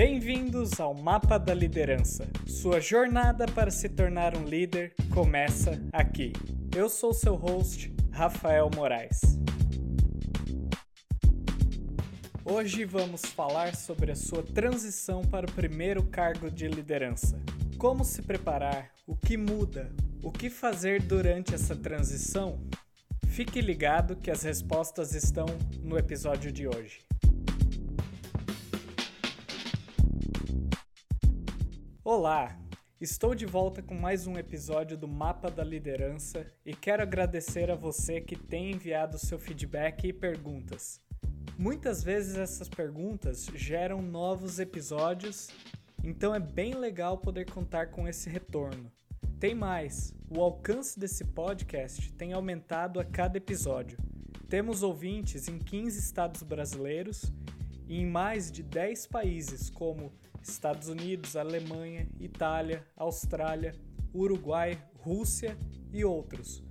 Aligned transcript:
Bem-vindos 0.00 0.78
ao 0.78 0.94
Mapa 0.94 1.38
da 1.38 1.52
Liderança. 1.52 2.28
Sua 2.46 2.80
jornada 2.80 3.46
para 3.46 3.68
se 3.68 3.88
tornar 3.88 4.36
um 4.36 4.44
líder 4.44 4.94
começa 5.12 5.72
aqui. 5.92 6.32
Eu 6.72 6.88
sou 6.88 7.12
seu 7.12 7.34
host, 7.34 7.92
Rafael 8.12 8.70
Moraes. 8.76 9.18
Hoje 12.44 12.84
vamos 12.84 13.22
falar 13.22 13.74
sobre 13.74 14.12
a 14.12 14.14
sua 14.14 14.44
transição 14.44 15.22
para 15.22 15.46
o 15.46 15.52
primeiro 15.52 16.04
cargo 16.04 16.48
de 16.48 16.68
liderança. 16.68 17.36
Como 17.76 18.04
se 18.04 18.22
preparar, 18.22 18.92
o 19.04 19.16
que 19.16 19.36
muda, 19.36 19.90
o 20.22 20.30
que 20.30 20.48
fazer 20.48 21.02
durante 21.02 21.56
essa 21.56 21.74
transição? 21.74 22.60
Fique 23.26 23.60
ligado 23.60 24.14
que 24.14 24.30
as 24.30 24.44
respostas 24.44 25.12
estão 25.12 25.46
no 25.82 25.98
episódio 25.98 26.52
de 26.52 26.68
hoje. 26.68 27.08
Olá! 32.10 32.58
Estou 32.98 33.34
de 33.34 33.44
volta 33.44 33.82
com 33.82 33.94
mais 33.94 34.26
um 34.26 34.38
episódio 34.38 34.96
do 34.96 35.06
Mapa 35.06 35.50
da 35.50 35.62
Liderança 35.62 36.50
e 36.64 36.74
quero 36.74 37.02
agradecer 37.02 37.70
a 37.70 37.74
você 37.74 38.18
que 38.18 38.34
tem 38.34 38.70
enviado 38.70 39.18
seu 39.18 39.38
feedback 39.38 40.08
e 40.08 40.12
perguntas. 40.14 41.02
Muitas 41.58 42.02
vezes 42.02 42.38
essas 42.38 42.66
perguntas 42.66 43.44
geram 43.54 44.00
novos 44.00 44.58
episódios, 44.58 45.48
então 46.02 46.34
é 46.34 46.40
bem 46.40 46.72
legal 46.72 47.18
poder 47.18 47.44
contar 47.50 47.88
com 47.88 48.08
esse 48.08 48.30
retorno. 48.30 48.90
Tem 49.38 49.54
mais: 49.54 50.14
o 50.30 50.40
alcance 50.40 50.98
desse 50.98 51.26
podcast 51.26 52.10
tem 52.14 52.32
aumentado 52.32 52.98
a 52.98 53.04
cada 53.04 53.36
episódio. 53.36 53.98
Temos 54.48 54.82
ouvintes 54.82 55.46
em 55.46 55.58
15 55.58 55.98
estados 55.98 56.42
brasileiros 56.42 57.30
e 57.86 58.00
em 58.00 58.06
mais 58.06 58.50
de 58.50 58.62
10 58.62 59.08
países, 59.08 59.68
como 59.68 60.10
Estados 60.48 60.88
Unidos, 60.88 61.36
Alemanha, 61.36 62.08
Itália, 62.18 62.86
Austrália, 62.96 63.74
Uruguai, 64.14 64.82
Rússia 64.94 65.56
e 65.92 66.04
outros. 66.04 66.62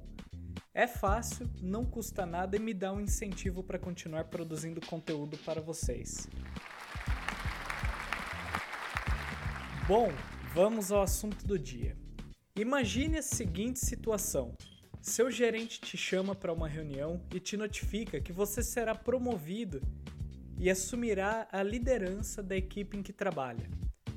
é 0.74 0.86
fácil, 0.86 1.50
não 1.60 1.84
custa 1.84 2.24
nada 2.24 2.56
e 2.56 2.60
me 2.60 2.72
dá 2.72 2.92
um 2.92 3.00
incentivo 3.00 3.62
para 3.62 3.78
continuar 3.78 4.24
produzindo 4.24 4.80
conteúdo 4.80 5.36
para 5.38 5.60
vocês. 5.60 6.28
Bom, 9.86 10.10
vamos 10.54 10.90
ao 10.90 11.02
assunto 11.02 11.46
do 11.46 11.58
dia. 11.58 11.96
Imagine 12.56 13.18
a 13.18 13.22
seguinte 13.22 13.80
situação: 13.80 14.54
seu 15.00 15.30
gerente 15.30 15.80
te 15.80 15.96
chama 15.96 16.34
para 16.34 16.52
uma 16.52 16.68
reunião 16.68 17.20
e 17.34 17.40
te 17.40 17.56
notifica 17.56 18.20
que 18.20 18.32
você 18.32 18.62
será 18.62 18.94
promovido 18.94 19.82
e 20.56 20.70
assumirá 20.70 21.48
a 21.50 21.62
liderança 21.62 22.42
da 22.42 22.56
equipe 22.56 22.96
em 22.96 23.02
que 23.02 23.12
trabalha, 23.12 23.68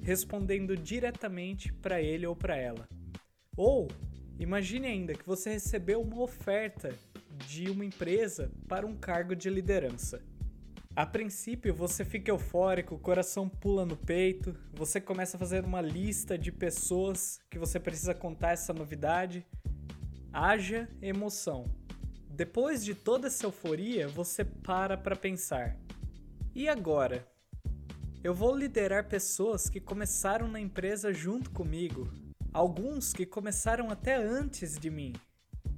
respondendo 0.04 0.78
diretamente 0.78 1.74
para 1.74 2.02
ele 2.02 2.26
ou 2.26 2.36
para 2.36 2.56
ela. 2.56 2.88
Ou 3.58 3.88
Imagine 4.40 4.88
ainda 4.88 5.14
que 5.14 5.26
você 5.26 5.52
recebeu 5.52 6.02
uma 6.02 6.22
oferta 6.22 6.94
de 7.48 7.70
uma 7.70 7.86
empresa 7.86 8.52
para 8.68 8.86
um 8.86 8.96
cargo 8.96 9.36
de 9.36 9.50
liderança. 9.50 10.22
A 10.96 11.06
princípio, 11.06 11.74
você 11.74 12.06
fica 12.06 12.32
eufórico, 12.32 12.96
o 12.96 13.00
coração 13.00 13.50
pula 13.50 13.86
no 13.86 13.98
peito, 13.98 14.56
você 14.74 15.02
começa 15.02 15.36
a 15.36 15.40
fazer 15.40 15.66
uma 15.66 15.82
lista 15.82 16.38
de 16.38 16.52
pessoas 16.52 17.40
que 17.50 17.60
você 17.60 17.80
precisa 17.80 18.14
contar 18.14 18.52
essa 18.52 18.74
novidade. 18.74 19.46
Haja 20.32 20.88
emoção. 21.02 21.66
Depois 22.30 22.84
de 22.84 22.96
toda 22.96 23.28
essa 23.28 23.46
euforia, 23.46 24.08
você 24.08 24.44
para 24.44 24.98
para 24.98 25.16
pensar: 25.16 25.78
e 26.54 26.70
agora? 26.70 27.28
Eu 28.24 28.34
vou 28.34 28.56
liderar 28.56 29.08
pessoas 29.08 29.70
que 29.70 29.80
começaram 29.80 30.48
na 30.48 30.60
empresa 30.60 31.14
junto 31.14 31.52
comigo, 31.52 32.10
alguns 32.56 33.12
que 33.12 33.26
começaram 33.26 33.90
até 33.90 34.16
antes 34.16 34.80
de 34.80 34.90
mim. 34.90 35.12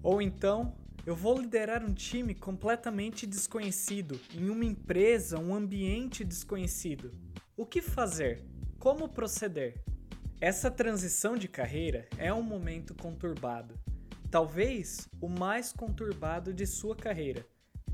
Ou 0.04 0.22
então, 0.22 0.78
eu 1.08 1.16
vou 1.16 1.42
liderar 1.42 1.84
um 1.84 1.92
time 1.92 2.36
completamente 2.36 3.26
desconhecido, 3.26 4.22
em 4.32 4.48
uma 4.48 4.64
empresa, 4.64 5.40
um 5.40 5.56
ambiente 5.56 6.24
desconhecido. 6.24 7.16
O 7.58 7.66
que 7.66 7.82
fazer? 7.82 8.46
Como 8.78 9.10
proceder? 9.10 9.84
Essa 10.40 10.70
transição 10.70 11.36
de 11.36 11.48
carreira 11.48 12.08
é 12.16 12.32
um 12.32 12.44
momento 12.44 12.94
conturbado. 12.94 13.74
Talvez 14.30 15.10
o 15.20 15.28
mais 15.28 15.74
conturbado 15.74 16.54
de 16.54 16.68
sua 16.68 16.96
carreira. 16.96 17.44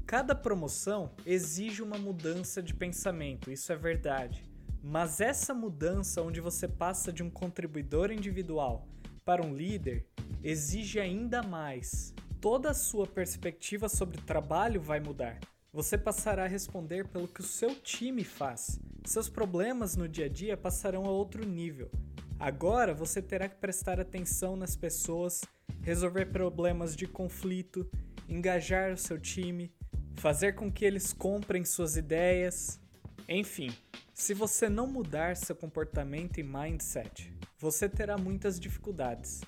Cada 0.06 0.36
promoção 0.36 1.16
exige 1.26 1.82
uma 1.82 1.98
mudança 1.98 2.62
de 2.62 2.74
pensamento, 2.74 3.50
isso 3.50 3.72
é 3.72 3.78
verdade. 3.78 4.44
Mas 4.84 5.22
essa 5.22 5.54
mudança, 5.54 6.22
onde 6.22 6.42
você 6.42 6.68
passa 6.68 7.14
de 7.14 7.24
um 7.24 7.30
contribuidor 7.30 8.12
individual 8.12 8.86
para 9.24 9.42
um 9.42 9.56
líder, 9.56 10.06
exige 10.44 11.00
ainda 11.00 11.42
mais. 11.42 12.14
Toda 12.42 12.72
a 12.72 12.74
sua 12.74 13.08
perspectiva 13.08 13.88
sobre 13.88 14.18
trabalho 14.22 14.82
vai 14.82 15.00
mudar. 15.00 15.40
Você 15.72 15.98
passará 15.98 16.44
a 16.44 16.50
responder 16.50 17.08
pelo 17.08 17.30
que 17.30 17.40
o 17.40 17.46
seu 17.46 17.74
time 17.76 18.26
faz. 18.26 18.78
Seus 19.06 19.30
problemas 19.30 19.96
no 19.96 20.08
dia 20.08 20.26
a 20.26 20.30
dia 20.30 20.58
passarão 20.58 21.06
a 21.06 21.10
outro 21.10 21.46
nível. 21.46 21.90
Agora 22.38 22.94
você 22.94 23.22
terá 23.22 23.48
que 23.48 23.56
prestar 23.56 24.02
atenção 24.02 24.58
nas 24.58 24.76
pessoas, 24.76 25.42
resolver 25.82 26.26
problemas 26.26 26.94
de 26.94 27.08
conflito, 27.08 27.90
engajar 28.28 28.92
o 28.92 28.98
seu 28.98 29.18
time, 29.18 29.74
fazer 30.18 30.54
com 30.54 30.70
que 30.70 30.84
eles 30.84 31.14
comprem 31.14 31.64
suas 31.64 31.96
ideias, 31.96 32.82
enfim, 33.28 33.72
se 34.14 34.34
você 34.34 34.70
não 34.70 34.88
mudar 34.88 35.36
seu 35.36 35.56
comportamento 35.56 36.40
e 36.40 36.44
mindset, 36.44 37.34
você 37.58 37.88
terá 37.88 38.18
muitas 38.18 38.60
dificuldades. 38.60 39.42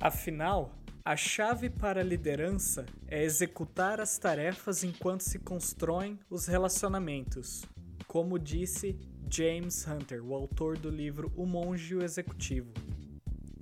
Afinal, 0.00 0.74
a 1.04 1.16
chave 1.16 1.70
para 1.70 2.00
a 2.00 2.04
liderança 2.04 2.84
é 3.06 3.22
executar 3.22 4.00
as 4.00 4.18
tarefas 4.18 4.82
enquanto 4.82 5.22
se 5.22 5.38
constroem 5.38 6.18
os 6.28 6.46
relacionamentos, 6.46 7.64
como 8.08 8.38
disse 8.38 8.98
James 9.30 9.86
Hunter, 9.86 10.24
o 10.24 10.34
autor 10.34 10.76
do 10.76 10.90
livro 10.90 11.32
O 11.36 11.46
Monge 11.46 11.94
e 11.94 11.96
o 11.96 12.02
Executivo. 12.02 12.72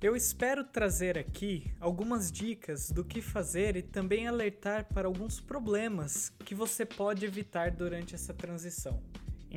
Eu 0.01 0.15
espero 0.15 0.63
trazer 0.63 1.17
aqui 1.17 1.71
algumas 1.79 2.31
dicas 2.31 2.91
do 2.91 3.03
que 3.03 3.21
fazer 3.21 3.75
e 3.75 3.81
também 3.81 4.27
alertar 4.27 4.85
para 4.93 5.07
alguns 5.07 5.39
problemas 5.39 6.31
que 6.43 6.53
você 6.53 6.85
pode 6.85 7.25
evitar 7.25 7.71
durante 7.71 8.13
essa 8.13 8.33
transição. 8.33 9.01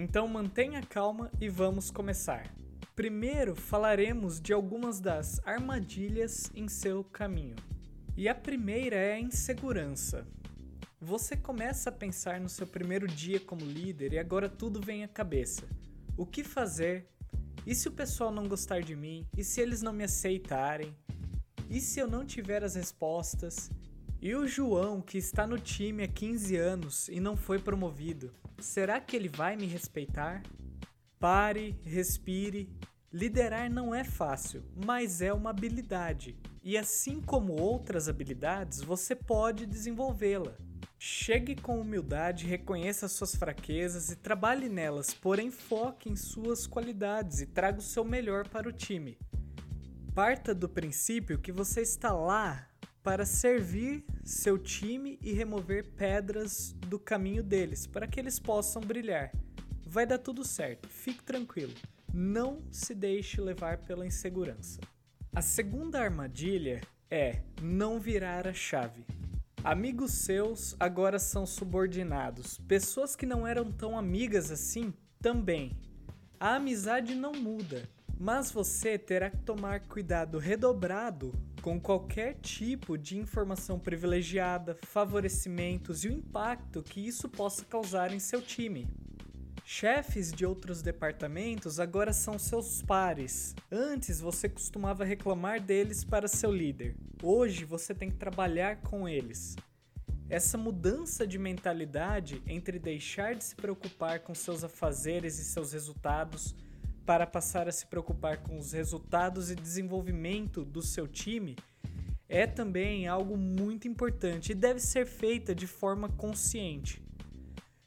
Então 0.01 0.29
mantenha 0.29 0.81
calma 0.81 1.29
e 1.41 1.49
vamos 1.49 1.91
começar. 1.91 2.55
Primeiro 2.95 3.57
falaremos 3.57 4.41
de 4.41 4.53
algumas 4.53 5.01
das 5.01 5.41
armadilhas 5.45 6.53
em 6.55 6.69
seu 6.69 7.03
caminho. 7.03 7.57
E 8.17 8.29
a 8.29 8.35
primeira 8.35 8.95
é 8.95 9.15
a 9.15 9.21
insegurança. 9.21 10.25
Você 11.01 11.37
começa 11.37 11.91
a 11.91 11.93
pensar 11.93 12.41
no 12.41 12.49
seu 12.49 12.65
primeiro 12.65 13.09
dia 13.09 13.41
como 13.41 13.65
líder 13.65 14.13
e 14.13 14.21
agora 14.21 14.49
tudo 14.49 14.81
vem 14.81 15.03
à 15.03 15.09
cabeça. 15.09 15.69
O 16.17 16.25
que 16.25 16.45
fazer? 16.45 17.11
E 17.67 17.75
se 17.75 17.89
o 17.89 17.93
pessoal 17.93 18.31
não 18.31 18.47
gostar 18.47 18.83
de 18.83 18.95
mim? 18.95 19.27
E 19.37 19.43
se 19.43 19.61
eles 19.61 19.83
não 19.83 19.93
me 19.93 20.05
aceitarem? 20.05 20.97
E 21.69 21.81
se 21.81 21.99
eu 21.99 22.07
não 22.07 22.25
tiver 22.25 22.63
as 22.63 22.77
respostas? 22.77 23.69
E 24.21 24.35
o 24.35 24.49
João, 24.49 25.01
que 25.01 25.17
está 25.17 25.47
no 25.47 25.61
time 25.61 26.03
há 26.03 26.09
15 26.09 26.57
anos 26.57 27.09
e 27.09 27.21
não 27.21 27.37
foi 27.37 27.61
promovido, 27.61 28.35
será 28.59 29.01
que 29.01 29.15
ele 29.15 29.29
vai 29.29 29.57
me 29.57 29.65
respeitar? 29.65 30.43
Pare, 31.21 31.79
respire. 31.85 32.69
Liderar 33.13 33.71
não 33.71 33.95
é 33.95 34.03
fácil, 34.03 34.65
mas 34.85 35.23
é 35.23 35.33
uma 35.33 35.51
habilidade. 35.51 36.37
E 36.65 36.77
assim 36.77 37.21
como 37.21 37.61
outras 37.61 38.09
habilidades, 38.09 38.83
você 38.83 39.15
pode 39.15 39.65
desenvolvê-la. 39.67 40.57
Chegue 40.99 41.55
com 41.55 41.81
humildade, 41.81 42.45
reconheça 42.45 43.07
suas 43.07 43.37
fraquezas 43.37 44.11
e 44.11 44.17
trabalhe 44.17 44.69
nelas, 44.69 45.15
porém 45.15 45.49
foque 45.49 46.11
em 46.11 46.17
suas 46.17 46.67
qualidades 46.67 47.41
e 47.41 47.47
traga 47.47 47.79
o 47.79 47.83
seu 47.83 48.05
melhor 48.05 48.49
para 48.49 48.69
o 48.69 48.73
time. 48.73 49.17
Parta 50.13 50.53
do 50.53 50.69
princípio 50.69 51.39
que 51.39 51.53
você 51.53 51.83
está 51.83 52.13
lá 52.13 52.68
para 53.09 53.25
servir 53.25 54.05
seu 54.23 54.59
time 54.59 55.19
e 55.23 55.33
remover 55.33 55.83
pedras 55.97 56.75
do 56.87 56.99
caminho 56.99 57.43
deles, 57.43 57.87
para 57.87 58.07
que 58.07 58.21
eles 58.21 58.39
possam 58.39 58.83
brilhar. 58.83 59.33
Vai 59.87 60.05
dar 60.05 60.19
tudo 60.19 60.45
certo, 60.45 60.91
fique 60.91 61.25
tranquilo. 61.25 61.73
Não 62.13 62.61
se 62.71 62.95
deixe 62.95 63.41
levar 63.41 63.79
pela 63.79 64.07
insegurança. 64.07 64.79
A 65.35 65.41
segunda 65.41 65.99
armadilha 65.99 66.83
é 67.11 67.41
não 67.63 67.99
virar 67.99 68.47
a 68.47 68.53
chave. 68.53 69.07
Amigos 69.65 70.13
seus 70.13 70.77
agora 70.79 71.19
são 71.19 71.47
subordinados. 71.47 72.59
Pessoas 72.69 73.17
que 73.17 73.25
não 73.25 73.47
eram 73.47 73.73
tão 73.73 73.99
amigas 73.99 74.51
assim 74.51 74.93
também. 75.19 75.81
A 76.39 76.57
amizade 76.57 77.15
não 77.15 77.33
muda, 77.33 77.89
mas 78.21 78.53
você 78.53 78.99
terá 78.99 79.31
que 79.31 79.39
tomar 79.39 79.81
cuidado 79.81 80.37
redobrado 80.37 81.48
com 81.63 81.81
qualquer 81.81 82.35
tipo 82.35 82.97
de 82.97 83.19
informação 83.19 83.79
privilegiada, 83.79 84.79
favorecimentos 84.83 86.05
e 86.05 86.09
o 86.09 86.13
impacto 86.13 86.83
que 86.83 87.07
isso 87.07 87.29
possa 87.29 87.65
causar 87.65 88.13
em 88.13 88.19
seu 88.19 88.41
time. 88.41 88.89
Chefes 89.65 90.33
de 90.33 90.47
outros 90.47 90.81
departamentos 90.81 91.79
agora 91.79 92.13
são 92.13 92.39
seus 92.39 92.81
pares. 92.81 93.55
Antes 93.71 94.19
você 94.19 94.49
costumava 94.49 95.05
reclamar 95.05 95.61
deles 95.61 96.05
para 96.05 96.27
seu 96.27 96.51
líder. 96.51 96.97
Hoje 97.23 97.65
você 97.65 97.95
tem 97.95 98.11
que 98.11 98.17
trabalhar 98.17 98.77
com 98.81 99.07
eles. 99.07 99.57
Essa 100.31 100.57
mudança 100.57 101.27
de 101.27 101.39
mentalidade 101.39 102.43
entre 102.47 102.79
deixar 102.79 103.35
de 103.35 103.45
se 103.45 103.55
preocupar 103.55 104.21
com 104.21 104.35
seus 104.35 104.65
afazeres 104.65 105.39
e 105.39 105.45
seus 105.45 105.73
resultados 105.73 106.55
para 107.09 107.27
passar 107.27 107.67
a 107.67 107.73
se 107.73 107.87
preocupar 107.87 108.43
com 108.43 108.59
os 108.59 108.73
resultados 108.73 109.51
e 109.51 109.55
desenvolvimento 109.55 110.63
do 110.63 110.83
seu 110.83 111.09
time 111.09 111.57
é 112.29 112.47
também 112.47 113.09
algo 113.09 113.35
muito 113.35 113.89
importante 113.89 114.53
e 114.53 114.55
deve 114.55 114.79
ser 114.79 115.07
feita 115.07 115.55
de 115.55 115.67
forma 115.67 116.11
consciente. 116.11 117.03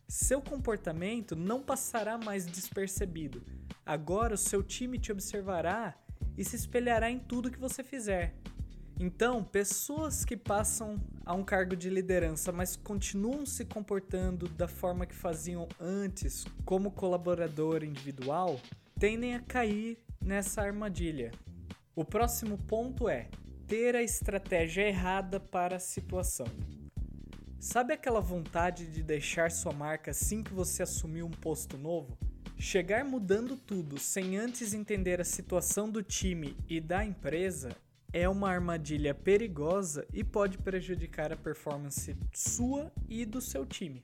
Seu 0.08 0.42
comportamento 0.42 1.36
não 1.36 1.62
passará 1.62 2.18
mais 2.18 2.48
despercebido. 2.48 3.44
Agora 3.86 4.34
o 4.34 4.38
seu 4.40 4.64
time 4.64 4.98
te 4.98 5.12
observará 5.12 5.96
e 6.36 6.44
se 6.44 6.56
espelhará 6.56 7.12
em 7.12 7.20
tudo 7.20 7.52
que 7.52 7.60
você 7.60 7.84
fizer. 7.84 8.34
Então, 9.00 9.44
pessoas 9.44 10.26
que 10.26 10.36
passam 10.36 11.00
a 11.24 11.36
um 11.36 11.44
cargo 11.44 11.76
de 11.76 11.92
liderança, 11.92 12.52
mas 12.52 12.76
continuam 12.76 13.46
se 13.46 13.66
comportando 13.66 14.48
da 14.48 14.68
forma 14.68 15.06
que 15.06 15.16
faziam 15.16 15.68
antes, 15.80 16.44
como 16.66 16.90
colaborador 16.90 17.84
individual, 17.84 18.60
tendem 19.02 19.34
a 19.34 19.40
cair 19.40 19.98
nessa 20.24 20.62
armadilha. 20.62 21.32
O 21.96 22.06
próximo 22.06 22.56
ponto 22.56 23.10
é 23.10 23.32
ter 23.66 23.96
a 23.96 24.04
estratégia 24.04 24.88
errada 24.88 25.40
para 25.40 25.78
a 25.78 25.80
situação. 25.80 26.46
Sabe 27.60 27.96
aquela 27.96 28.22
vontade 28.22 28.86
de 28.86 29.02
deixar 29.02 29.50
sua 29.50 29.74
marca 29.74 30.12
assim 30.12 30.44
que 30.44 30.54
você 30.54 30.84
assumiu 30.84 31.26
um 31.26 31.32
posto 31.32 31.80
novo? 31.80 32.16
Chegar 32.60 33.04
mudando 33.04 33.58
tudo 33.58 33.98
sem 33.98 34.38
antes 34.38 34.72
entender 34.72 35.20
a 35.20 35.26
situação 35.26 35.90
do 35.90 36.04
time 36.04 36.56
e 36.70 36.80
da 36.80 37.04
empresa 37.04 37.76
é 38.14 38.30
uma 38.30 38.52
armadilha 38.52 39.16
perigosa 39.16 40.06
e 40.14 40.24
pode 40.24 40.60
prejudicar 40.60 41.34
a 41.34 41.38
performance 41.38 42.16
sua 42.32 42.92
e 43.10 43.26
do 43.26 43.42
seu 43.42 43.66
time. 43.66 44.04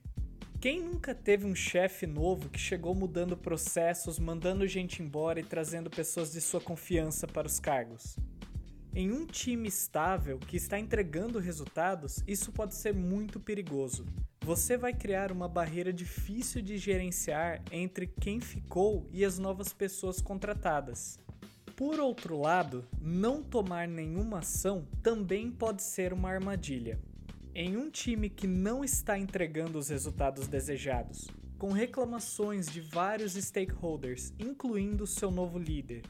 Quem 0.59 0.81
nunca 0.81 1.13
teve 1.13 1.45
um 1.45 1.53
chefe 1.53 2.07
novo 2.07 2.49
que 2.49 2.57
chegou 2.59 2.95
mudando 2.95 3.37
processos, 3.37 4.17
mandando 4.17 4.65
gente 4.65 5.03
embora 5.03 5.39
e 5.39 5.43
trazendo 5.43 5.87
pessoas 5.87 6.31
de 6.31 6.41
sua 6.41 6.59
confiança 6.59 7.27
para 7.27 7.45
os 7.45 7.59
cargos? 7.59 8.17
Em 8.91 9.11
um 9.11 9.27
time 9.27 9.67
estável 9.67 10.39
que 10.39 10.57
está 10.57 10.79
entregando 10.79 11.37
resultados, 11.37 12.23
isso 12.27 12.51
pode 12.51 12.73
ser 12.73 12.91
muito 12.91 13.39
perigoso. 13.39 14.03
Você 14.41 14.75
vai 14.75 14.93
criar 14.93 15.31
uma 15.31 15.47
barreira 15.47 15.93
difícil 15.93 16.59
de 16.63 16.75
gerenciar 16.79 17.61
entre 17.71 18.07
quem 18.07 18.39
ficou 18.39 19.07
e 19.11 19.23
as 19.23 19.37
novas 19.37 19.71
pessoas 19.71 20.19
contratadas. 20.19 21.19
Por 21.75 21.99
outro 21.99 22.35
lado, 22.35 22.83
não 22.99 23.43
tomar 23.43 23.87
nenhuma 23.87 24.39
ação 24.39 24.87
também 25.03 25.51
pode 25.51 25.83
ser 25.83 26.13
uma 26.13 26.31
armadilha. 26.31 26.99
Em 27.59 27.75
um 27.75 27.89
time 27.89 28.29
que 28.29 28.45
não 28.45 28.83
está 28.83 29.17
entregando 29.17 29.79
os 29.79 29.89
resultados 29.89 30.47
desejados, 30.47 31.27
com 31.57 31.71
reclamações 31.71 32.67
de 32.67 32.79
vários 32.79 33.33
stakeholders, 33.33 34.31
incluindo 34.37 35.07
seu 35.07 35.31
novo 35.31 35.57
líder, 35.57 36.03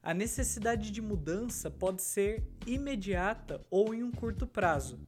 a 0.00 0.14
necessidade 0.14 0.92
de 0.92 1.02
mudança 1.02 1.68
pode 1.68 2.02
ser 2.02 2.46
imediata 2.64 3.66
ou 3.68 3.92
em 3.92 4.04
um 4.04 4.12
curto 4.12 4.46
prazo. 4.46 5.00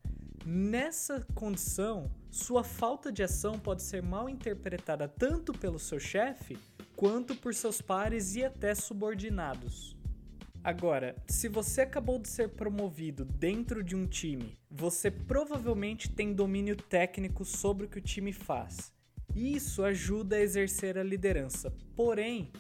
Nessa 0.45 1.25
condição, 1.33 2.11
sua 2.29 2.65
falta 2.65 3.13
de 3.13 3.23
ação 3.23 3.57
pode 3.57 3.85
ser 3.85 4.03
mal 4.03 4.29
interpretada 4.29 5.07
tanto 5.07 5.53
pelo 5.53 5.79
seu 5.79 6.01
chefe 6.01 6.59
quanto 6.97 7.37
por 7.37 7.55
seus 7.55 7.81
pares 7.81 8.35
e 8.35 8.45
até 8.45 8.75
subordinados. 8.75 9.97
Agora, 10.65 11.15
se 11.29 11.47
você 11.47 11.83
acabou 11.83 12.19
de 12.19 12.27
ser 12.27 12.49
promovido 12.49 13.23
dentro 13.23 13.85
de 13.85 13.95
um 13.95 14.07
time, 14.07 14.59
você 14.71 15.11
provavelmente 15.11 16.09
tem 16.09 16.33
domínio 16.33 16.75
técnico 16.75 17.45
sobre 17.45 17.85
o 17.85 17.89
que 17.91 17.99
o 17.99 18.03
time 18.03 18.33
faz. 18.33 18.91
Isso 19.37 19.85
ajuda 19.85 20.37
a 20.37 20.41
exercer 20.41 20.97
a 20.97 21.03
liderança. 21.03 21.71
Porém, 21.95 22.51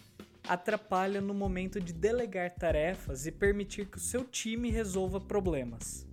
atrapalha 0.46 1.18
no 1.22 1.32
momento 1.32 1.80
de 1.80 1.94
delegar 1.94 2.54
tarefas 2.54 3.24
e 3.24 3.32
permitir 3.32 3.86
que 3.86 3.96
o 3.96 4.00
seu 4.00 4.22
time 4.22 4.70
resolva 4.70 5.18
problemas. 5.18 6.06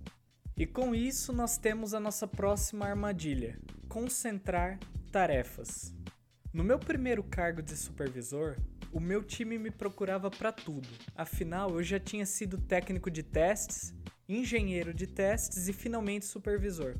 E 0.56 0.66
com 0.66 0.94
isso, 0.94 1.30
nós 1.30 1.58
temos 1.58 1.92
a 1.92 2.00
nossa 2.00 2.26
próxima 2.26 2.86
armadilha: 2.86 3.60
concentrar 3.86 4.78
tarefas. 5.10 5.94
No 6.54 6.64
meu 6.64 6.78
primeiro 6.78 7.22
cargo 7.22 7.60
de 7.60 7.76
supervisor, 7.76 8.56
o 8.92 9.00
meu 9.00 9.24
time 9.24 9.58
me 9.58 9.70
procurava 9.70 10.30
para 10.30 10.52
tudo, 10.52 10.88
afinal 11.16 11.70
eu 11.70 11.82
já 11.82 11.98
tinha 11.98 12.26
sido 12.26 12.58
técnico 12.58 13.10
de 13.10 13.22
testes, 13.22 13.94
engenheiro 14.28 14.92
de 14.92 15.06
testes 15.06 15.66
e 15.66 15.72
finalmente 15.72 16.26
supervisor. 16.26 16.96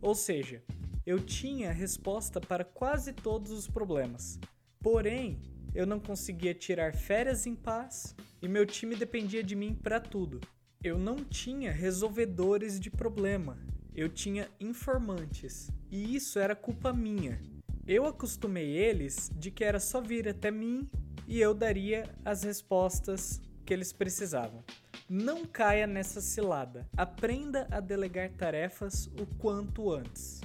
Ou 0.00 0.14
seja, 0.14 0.62
eu 1.04 1.20
tinha 1.20 1.70
resposta 1.70 2.40
para 2.40 2.64
quase 2.64 3.12
todos 3.12 3.52
os 3.52 3.68
problemas. 3.68 4.40
Porém, 4.80 5.42
eu 5.74 5.86
não 5.86 6.00
conseguia 6.00 6.54
tirar 6.54 6.94
férias 6.94 7.46
em 7.46 7.54
paz 7.54 8.16
e 8.40 8.48
meu 8.48 8.64
time 8.64 8.96
dependia 8.96 9.42
de 9.42 9.54
mim 9.54 9.74
para 9.74 10.00
tudo. 10.00 10.40
Eu 10.82 10.98
não 10.98 11.16
tinha 11.16 11.70
resolvedores 11.70 12.80
de 12.80 12.90
problema, 12.90 13.58
eu 13.94 14.08
tinha 14.08 14.48
informantes 14.58 15.70
e 15.90 16.16
isso 16.16 16.38
era 16.38 16.56
culpa 16.56 16.92
minha. 16.92 17.38
Eu 17.86 18.06
acostumei 18.06 18.70
eles 18.70 19.30
de 19.34 19.50
que 19.50 19.64
era 19.64 19.80
só 19.80 20.00
vir 20.00 20.28
até 20.28 20.50
mim 20.50 20.88
e 21.28 21.40
eu 21.40 21.52
daria 21.52 22.04
as 22.24 22.42
respostas 22.42 23.40
que 23.64 23.74
eles 23.74 23.92
precisavam. 23.92 24.64
Não 25.08 25.44
caia 25.44 25.86
nessa 25.86 26.22
cilada. 26.22 26.88
Aprenda 26.96 27.68
a 27.70 27.80
delegar 27.80 28.30
tarefas 28.30 29.06
o 29.08 29.26
quanto 29.38 29.92
antes. 29.92 30.40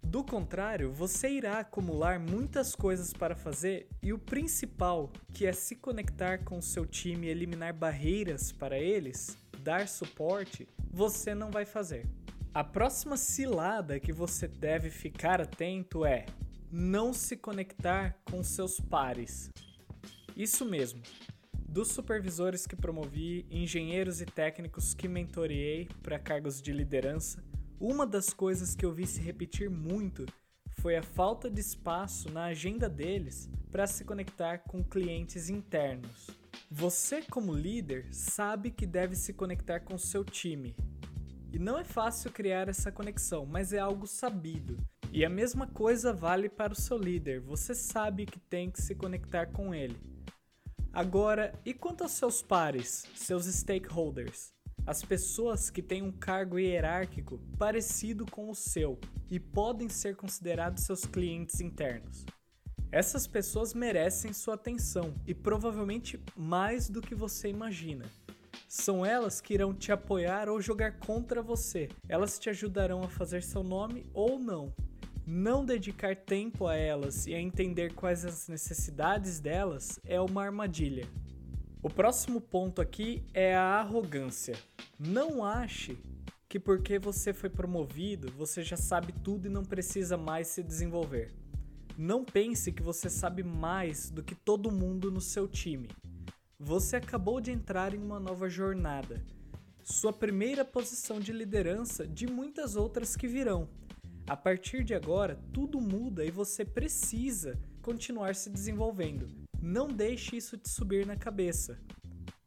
Do 0.00 0.24
contrário, 0.24 0.92
você 0.92 1.28
irá 1.28 1.58
acumular 1.58 2.18
muitas 2.18 2.74
coisas 2.74 3.12
para 3.12 3.34
fazer 3.34 3.88
e 4.00 4.12
o 4.12 4.18
principal, 4.18 5.12
que 5.34 5.44
é 5.44 5.52
se 5.52 5.74
conectar 5.74 6.44
com 6.44 6.58
o 6.58 6.62
seu 6.62 6.86
time 6.86 7.26
e 7.26 7.30
eliminar 7.30 7.74
barreiras 7.74 8.52
para 8.52 8.78
eles, 8.78 9.36
dar 9.58 9.88
suporte, 9.88 10.68
você 10.90 11.34
não 11.34 11.50
vai 11.50 11.66
fazer. 11.66 12.06
A 12.54 12.64
próxima 12.64 13.16
cilada 13.16 14.00
que 14.00 14.12
você 14.12 14.48
deve 14.48 14.88
ficar 14.88 15.40
atento 15.40 16.06
é 16.06 16.24
não 16.70 17.12
se 17.12 17.36
conectar 17.36 18.16
com 18.30 18.42
seus 18.42 18.80
pares. 18.80 19.50
Isso 20.38 20.64
mesmo. 20.64 21.02
Dos 21.68 21.88
supervisores 21.88 22.64
que 22.64 22.76
promovi, 22.76 23.44
engenheiros 23.50 24.20
e 24.20 24.24
técnicos 24.24 24.94
que 24.94 25.08
mentoreei 25.08 25.88
para 26.00 26.16
cargos 26.16 26.62
de 26.62 26.72
liderança, 26.72 27.42
uma 27.80 28.06
das 28.06 28.32
coisas 28.32 28.76
que 28.76 28.86
eu 28.86 28.92
vi 28.92 29.04
se 29.04 29.20
repetir 29.20 29.68
muito 29.68 30.24
foi 30.80 30.96
a 30.96 31.02
falta 31.02 31.50
de 31.50 31.60
espaço 31.60 32.30
na 32.30 32.44
agenda 32.44 32.88
deles 32.88 33.50
para 33.68 33.84
se 33.84 34.04
conectar 34.04 34.58
com 34.58 34.84
clientes 34.84 35.50
internos. 35.50 36.30
Você, 36.70 37.20
como 37.20 37.52
líder, 37.52 38.06
sabe 38.12 38.70
que 38.70 38.86
deve 38.86 39.16
se 39.16 39.32
conectar 39.32 39.80
com 39.80 39.98
seu 39.98 40.24
time. 40.24 40.76
E 41.52 41.58
não 41.58 41.76
é 41.76 41.82
fácil 41.82 42.30
criar 42.30 42.68
essa 42.68 42.92
conexão, 42.92 43.44
mas 43.44 43.72
é 43.72 43.80
algo 43.80 44.06
sabido. 44.06 44.78
E 45.10 45.24
a 45.24 45.28
mesma 45.28 45.66
coisa 45.66 46.12
vale 46.12 46.48
para 46.48 46.72
o 46.72 46.76
seu 46.76 46.96
líder, 46.96 47.40
você 47.40 47.74
sabe 47.74 48.24
que 48.24 48.38
tem 48.38 48.70
que 48.70 48.80
se 48.80 48.94
conectar 48.94 49.46
com 49.46 49.74
ele. 49.74 49.96
Agora, 50.98 51.52
e 51.64 51.72
quanto 51.72 52.02
aos 52.02 52.10
seus 52.10 52.42
pares, 52.42 53.06
seus 53.14 53.44
stakeholders? 53.46 54.52
as 54.84 55.04
pessoas 55.04 55.70
que 55.70 55.80
têm 55.80 56.02
um 56.02 56.10
cargo 56.10 56.58
hierárquico 56.58 57.38
parecido 57.56 58.26
com 58.26 58.50
o 58.50 58.54
seu 58.54 58.98
e 59.30 59.38
podem 59.38 59.88
ser 59.88 60.16
considerados 60.16 60.82
seus 60.82 61.04
clientes 61.04 61.60
internos. 61.60 62.26
Essas 62.90 63.26
pessoas 63.26 63.74
merecem 63.74 64.32
sua 64.32 64.54
atenção 64.54 65.14
e 65.24 65.32
provavelmente 65.32 66.18
mais 66.34 66.88
do 66.88 67.00
que 67.00 67.14
você 67.14 67.48
imagina. 67.48 68.06
São 68.66 69.06
elas 69.06 69.40
que 69.40 69.54
irão 69.54 69.72
te 69.72 69.92
apoiar 69.92 70.48
ou 70.48 70.60
jogar 70.60 70.98
contra 70.98 71.42
você. 71.42 71.88
Elas 72.08 72.40
te 72.40 72.50
ajudarão 72.50 73.02
a 73.04 73.08
fazer 73.08 73.44
seu 73.44 73.62
nome 73.62 74.04
ou 74.12 74.36
não. 74.36 74.74
Não 75.30 75.62
dedicar 75.62 76.16
tempo 76.16 76.66
a 76.66 76.74
elas 76.74 77.26
e 77.26 77.34
a 77.34 77.38
entender 77.38 77.92
quais 77.92 78.24
as 78.24 78.48
necessidades 78.48 79.38
delas 79.38 80.00
é 80.02 80.18
uma 80.18 80.42
armadilha. 80.42 81.06
O 81.82 81.90
próximo 81.90 82.40
ponto 82.40 82.80
aqui 82.80 83.22
é 83.34 83.54
a 83.54 83.78
arrogância. 83.78 84.56
Não 84.98 85.44
ache 85.44 85.98
que 86.48 86.58
porque 86.58 86.98
você 86.98 87.34
foi 87.34 87.50
promovido, 87.50 88.32
você 88.32 88.62
já 88.62 88.78
sabe 88.78 89.12
tudo 89.22 89.48
e 89.48 89.50
não 89.50 89.66
precisa 89.66 90.16
mais 90.16 90.48
se 90.48 90.62
desenvolver. 90.62 91.34
Não 91.98 92.24
pense 92.24 92.72
que 92.72 92.82
você 92.82 93.10
sabe 93.10 93.42
mais 93.42 94.08
do 94.08 94.22
que 94.22 94.34
todo 94.34 94.72
mundo 94.72 95.10
no 95.10 95.20
seu 95.20 95.46
time. 95.46 95.90
Você 96.58 96.96
acabou 96.96 97.38
de 97.38 97.50
entrar 97.52 97.92
em 97.92 97.98
uma 97.98 98.18
nova 98.18 98.48
jornada, 98.48 99.22
sua 99.84 100.10
primeira 100.10 100.64
posição 100.64 101.20
de 101.20 101.32
liderança 101.32 102.06
de 102.06 102.26
muitas 102.26 102.76
outras 102.76 103.14
que 103.14 103.28
virão. 103.28 103.68
A 104.28 104.36
partir 104.36 104.84
de 104.84 104.92
agora, 104.92 105.40
tudo 105.54 105.80
muda 105.80 106.22
e 106.22 106.30
você 106.30 106.62
precisa 106.62 107.58
continuar 107.80 108.34
se 108.34 108.50
desenvolvendo. 108.50 109.26
Não 109.58 109.88
deixe 109.88 110.36
isso 110.36 110.58
te 110.58 110.68
subir 110.68 111.06
na 111.06 111.16
cabeça. 111.16 111.80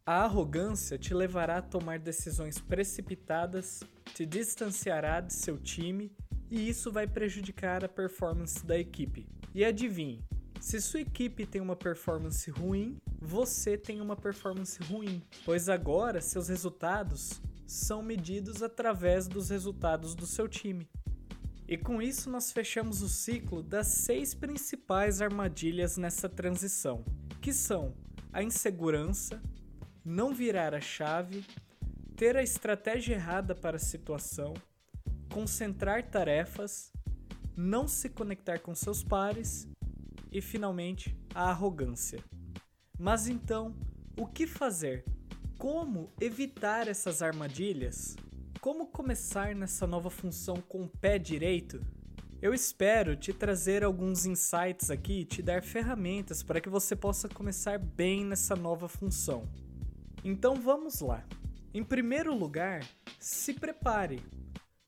A 0.06 0.24
arrogância 0.26 0.96
te 1.00 1.12
levará 1.12 1.58
a 1.58 1.62
tomar 1.62 1.98
decisões 1.98 2.60
precipitadas, 2.60 3.82
te 4.14 4.28
distanciará 4.28 5.22
de 5.22 5.34
seu 5.34 5.58
time 5.58 6.12
e 6.52 6.70
isso 6.70 6.92
vai 6.92 7.08
prejudicar 7.08 7.84
a 7.84 7.90
performance 7.90 8.64
da 8.64 8.78
equipe. 8.78 9.28
E 9.52 9.66
adivinhe, 9.66 10.24
se 10.60 10.80
sua 10.80 11.02
equipe 11.02 11.48
tem 11.48 11.62
uma 11.62 11.76
performance 11.76 12.52
ruim, 12.52 12.98
você 13.20 13.76
tem 13.76 14.02
uma 14.02 14.16
performance 14.16 14.78
ruim, 14.84 15.24
pois 15.44 15.68
agora 15.68 16.22
seus 16.22 16.48
resultados 16.48 17.42
são 17.66 18.04
medidos 18.04 18.62
através 18.62 19.28
dos 19.28 19.50
resultados 19.50 20.14
do 20.14 20.28
seu 20.28 20.48
time. 20.48 20.88
E 21.72 21.78
com 21.78 22.02
isso 22.02 22.30
nós 22.30 22.52
fechamos 22.52 23.02
o 23.02 23.08
ciclo 23.08 23.64
das 23.64 23.88
seis 23.88 24.34
principais 24.34 25.22
armadilhas 25.22 25.96
nessa 25.96 26.28
transição, 26.28 27.06
que 27.40 27.54
são 27.54 27.96
a 28.34 28.44
insegurança, 28.44 29.42
não 30.04 30.34
virar 30.34 30.74
a 30.74 30.82
chave, 30.82 31.46
ter 32.14 32.36
a 32.36 32.44
estratégia 32.44 33.16
errada 33.16 33.56
para 33.56 33.78
a 33.78 33.80
situação, 33.80 34.54
concentrar 35.32 36.04
tarefas, 36.12 36.92
não 37.56 37.88
se 37.88 38.10
conectar 38.10 38.60
com 38.60 38.76
seus 38.76 39.02
pares 39.02 39.66
e, 40.30 40.42
finalmente, 40.42 41.18
a 41.34 41.52
arrogância. 41.52 42.22
Mas 43.00 43.28
então, 43.28 43.74
o 44.20 44.28
que 44.28 44.46
fazer? 44.46 45.06
Como 45.58 46.12
evitar 46.20 46.90
essas 46.90 47.22
armadilhas? 47.22 48.18
Como 48.62 48.86
começar 48.86 49.56
nessa 49.56 49.88
nova 49.88 50.12
função 50.12 50.58
com 50.58 50.84
o 50.84 50.88
pé 50.88 51.18
direito? 51.18 51.84
Eu 52.40 52.54
espero 52.54 53.16
te 53.16 53.34
trazer 53.34 53.84
alguns 53.84 54.28
insights 54.28 54.92
aqui 54.92 55.22
e 55.22 55.26
te 55.26 55.42
dar 55.42 55.64
ferramentas 55.64 56.44
para 56.44 56.62
que 56.62 56.70
você 56.70 56.96
possa 56.96 57.28
começar 57.28 57.80
bem 57.80 58.24
nessa 58.24 58.56
nova 58.56 58.88
função. 58.88 59.50
Então 60.24 60.62
vamos 60.62 61.00
lá. 61.00 61.26
Em 61.74 61.84
primeiro 61.84 62.36
lugar, 62.36 62.88
se 63.20 63.52
prepare. 63.52 64.24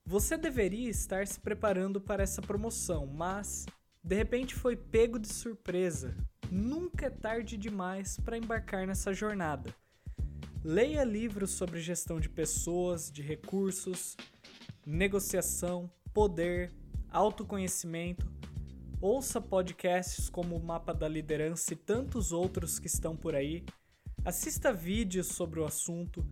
Você 0.05 0.37
deveria 0.37 0.91
estar 0.91 1.25
se 1.25 1.39
preparando 1.39 1.99
para 1.99 2.21
essa 2.21 2.43
promoção, 2.43 3.07
mas 3.07 3.65
de 4.03 4.15
repente 4.15 4.53
foi 4.53 4.75
pego 4.75 5.17
de 5.17 5.33
surpresa. 5.33 6.15
Nunca 6.51 7.07
é 7.07 7.09
tarde 7.09 7.57
demais 7.57 8.19
para 8.19 8.37
embarcar 8.37 8.85
nessa 8.85 9.11
jornada. 9.15 9.73
Leia 10.65 11.03
livros 11.03 11.51
sobre 11.51 11.81
gestão 11.81 12.21
de 12.21 12.29
pessoas, 12.29 13.11
de 13.11 13.21
recursos, 13.21 14.15
negociação, 14.85 15.91
poder, 16.13 16.71
autoconhecimento. 17.11 18.31
Ouça 19.01 19.41
podcasts 19.41 20.29
como 20.29 20.55
o 20.55 20.63
Mapa 20.63 20.93
da 20.93 21.05
Liderança 21.05 21.73
e 21.73 21.75
tantos 21.75 22.31
outros 22.31 22.79
que 22.79 22.87
estão 22.87 23.13
por 23.13 23.35
aí 23.35 23.65
assista 24.23 24.71
vídeos 24.71 25.27
sobre 25.27 25.59
o 25.59 25.65
assunto, 25.65 26.25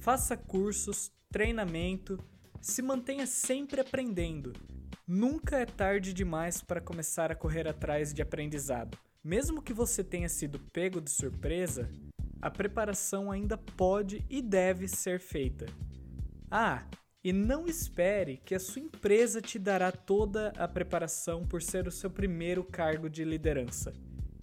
faça 0.00 0.36
cursos, 0.36 1.10
treinamento, 1.30 2.22
se 2.60 2.82
mantenha 2.82 3.26
sempre 3.26 3.80
aprendendo. 3.80 4.52
Nunca 5.06 5.56
é 5.56 5.64
tarde 5.64 6.12
demais 6.12 6.60
para 6.60 6.82
começar 6.82 7.32
a 7.32 7.34
correr 7.34 7.66
atrás 7.66 8.12
de 8.12 8.20
aprendizado. 8.20 8.98
Mesmo 9.24 9.62
que 9.62 9.72
você 9.72 10.04
tenha 10.04 10.28
sido 10.28 10.58
pego 10.72 11.00
de 11.00 11.10
surpresa, 11.10 11.90
a 12.40 12.50
preparação 12.50 13.30
ainda 13.30 13.56
pode 13.56 14.24
e 14.28 14.40
deve 14.40 14.86
ser 14.86 15.20
feita. 15.20 15.66
Ah, 16.50 16.84
e 17.22 17.32
não 17.32 17.66
espere 17.66 18.40
que 18.44 18.54
a 18.54 18.60
sua 18.60 18.80
empresa 18.80 19.40
te 19.40 19.58
dará 19.58 19.90
toda 19.90 20.52
a 20.56 20.68
preparação 20.68 21.44
por 21.44 21.60
ser 21.60 21.86
o 21.86 21.90
seu 21.90 22.08
primeiro 22.08 22.62
cargo 22.62 23.10
de 23.10 23.24
liderança. 23.24 23.92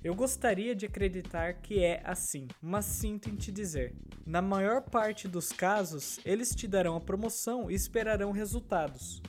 Eu 0.03 0.13
gostaria 0.13 0.75
de 0.75 0.85
acreditar 0.85 1.53
que 1.61 1.83
é 1.83 2.01
assim, 2.05 2.47
mas 2.61 2.85
sinto 2.85 3.29
em 3.29 3.35
te 3.35 3.51
dizer. 3.51 3.95
Na 4.23 4.39
maior 4.41 4.81
parte 4.81 5.27
dos 5.27 5.51
casos, 5.51 6.19
eles 6.23 6.53
te 6.53 6.67
darão 6.67 6.95
a 6.95 7.01
promoção 7.01 7.71
e 7.71 7.73
esperarão 7.73 8.31
resultados. 8.31 9.21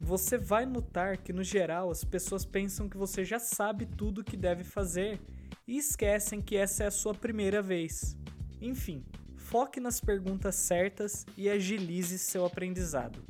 Você 0.00 0.38
vai 0.38 0.64
notar 0.64 1.18
que, 1.18 1.32
no 1.32 1.44
geral, 1.44 1.90
as 1.90 2.02
pessoas 2.02 2.46
pensam 2.46 2.88
que 2.88 2.96
você 2.96 3.24
já 3.24 3.38
sabe 3.38 3.84
tudo 3.84 4.22
o 4.22 4.24
que 4.24 4.36
deve 4.36 4.64
fazer 4.64 5.20
e 5.66 5.78
esquecem 5.78 6.40
que 6.40 6.56
essa 6.56 6.84
é 6.84 6.86
a 6.86 6.90
sua 6.90 7.14
primeira 7.14 7.62
vez. 7.62 8.16
Enfim, 8.60 9.04
foque 9.36 9.80
nas 9.80 10.00
perguntas 10.00 10.54
certas 10.54 11.26
e 11.36 11.48
agilize 11.48 12.18
seu 12.18 12.44
aprendizado. 12.44 13.24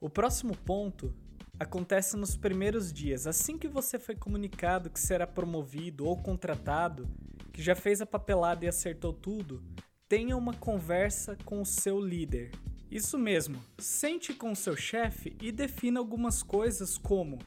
O 0.00 0.08
próximo 0.08 0.56
ponto 0.56 1.14
acontece 1.58 2.16
nos 2.16 2.36
primeiros 2.36 2.92
dias. 2.92 3.26
Assim 3.26 3.58
que 3.58 3.68
você 3.68 3.98
foi 3.98 4.14
comunicado 4.14 4.90
que 4.90 5.00
será 5.00 5.26
promovido 5.26 6.06
ou 6.06 6.16
contratado, 6.16 7.08
que 7.52 7.62
já 7.62 7.74
fez 7.74 8.00
a 8.00 8.06
papelada 8.06 8.64
e 8.64 8.68
acertou 8.68 9.12
tudo, 9.12 9.62
tenha 10.08 10.36
uma 10.36 10.54
conversa 10.54 11.36
com 11.44 11.60
o 11.60 11.66
seu 11.66 12.00
líder. 12.00 12.52
Isso 12.90 13.18
mesmo, 13.18 13.62
sente 13.76 14.32
com 14.32 14.52
o 14.52 14.56
seu 14.56 14.74
chefe 14.74 15.36
e 15.42 15.52
defina 15.52 16.00
algumas 16.00 16.42
coisas 16.42 16.96
como 16.96 17.38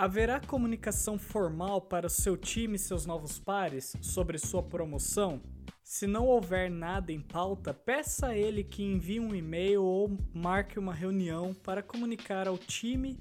Haverá 0.00 0.38
comunicação 0.38 1.18
formal 1.18 1.80
para 1.80 2.06
o 2.06 2.08
seu 2.08 2.36
time 2.36 2.76
e 2.76 2.78
seus 2.78 3.04
novos 3.04 3.40
pares 3.40 3.96
sobre 4.00 4.38
sua 4.38 4.62
promoção? 4.62 5.42
Se 5.82 6.06
não 6.06 6.24
houver 6.24 6.70
nada 6.70 7.10
em 7.10 7.20
pauta, 7.20 7.74
peça 7.74 8.28
a 8.28 8.38
ele 8.38 8.62
que 8.62 8.84
envie 8.84 9.18
um 9.18 9.34
e-mail 9.34 9.82
ou 9.82 10.16
marque 10.32 10.78
uma 10.78 10.94
reunião 10.94 11.52
para 11.52 11.82
comunicar 11.82 12.46
ao 12.46 12.56
time 12.56 13.18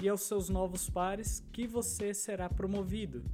e 0.00 0.08
aos 0.08 0.20
seus 0.20 0.48
novos 0.48 0.88
pares 0.88 1.44
que 1.52 1.66
você 1.66 2.14
será 2.14 2.48
promovido. 2.48 3.24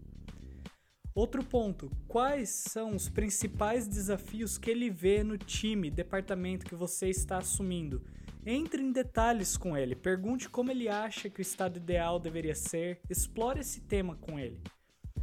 Outro 1.14 1.44
ponto: 1.44 1.90
quais 2.08 2.48
são 2.48 2.96
os 2.96 3.10
principais 3.10 3.86
desafios 3.86 4.56
que 4.56 4.70
ele 4.70 4.88
vê 4.88 5.22
no 5.22 5.36
time, 5.36 5.90
departamento 5.90 6.64
que 6.64 6.74
você 6.74 7.10
está 7.10 7.36
assumindo? 7.36 8.02
Entre 8.48 8.80
em 8.80 8.92
detalhes 8.92 9.56
com 9.56 9.76
ele, 9.76 9.96
pergunte 9.96 10.48
como 10.48 10.70
ele 10.70 10.88
acha 10.88 11.28
que 11.28 11.40
o 11.40 11.42
estado 11.42 11.78
ideal 11.78 12.20
deveria 12.20 12.54
ser, 12.54 13.00
explore 13.10 13.58
esse 13.58 13.80
tema 13.80 14.14
com 14.14 14.38
ele. 14.38 14.60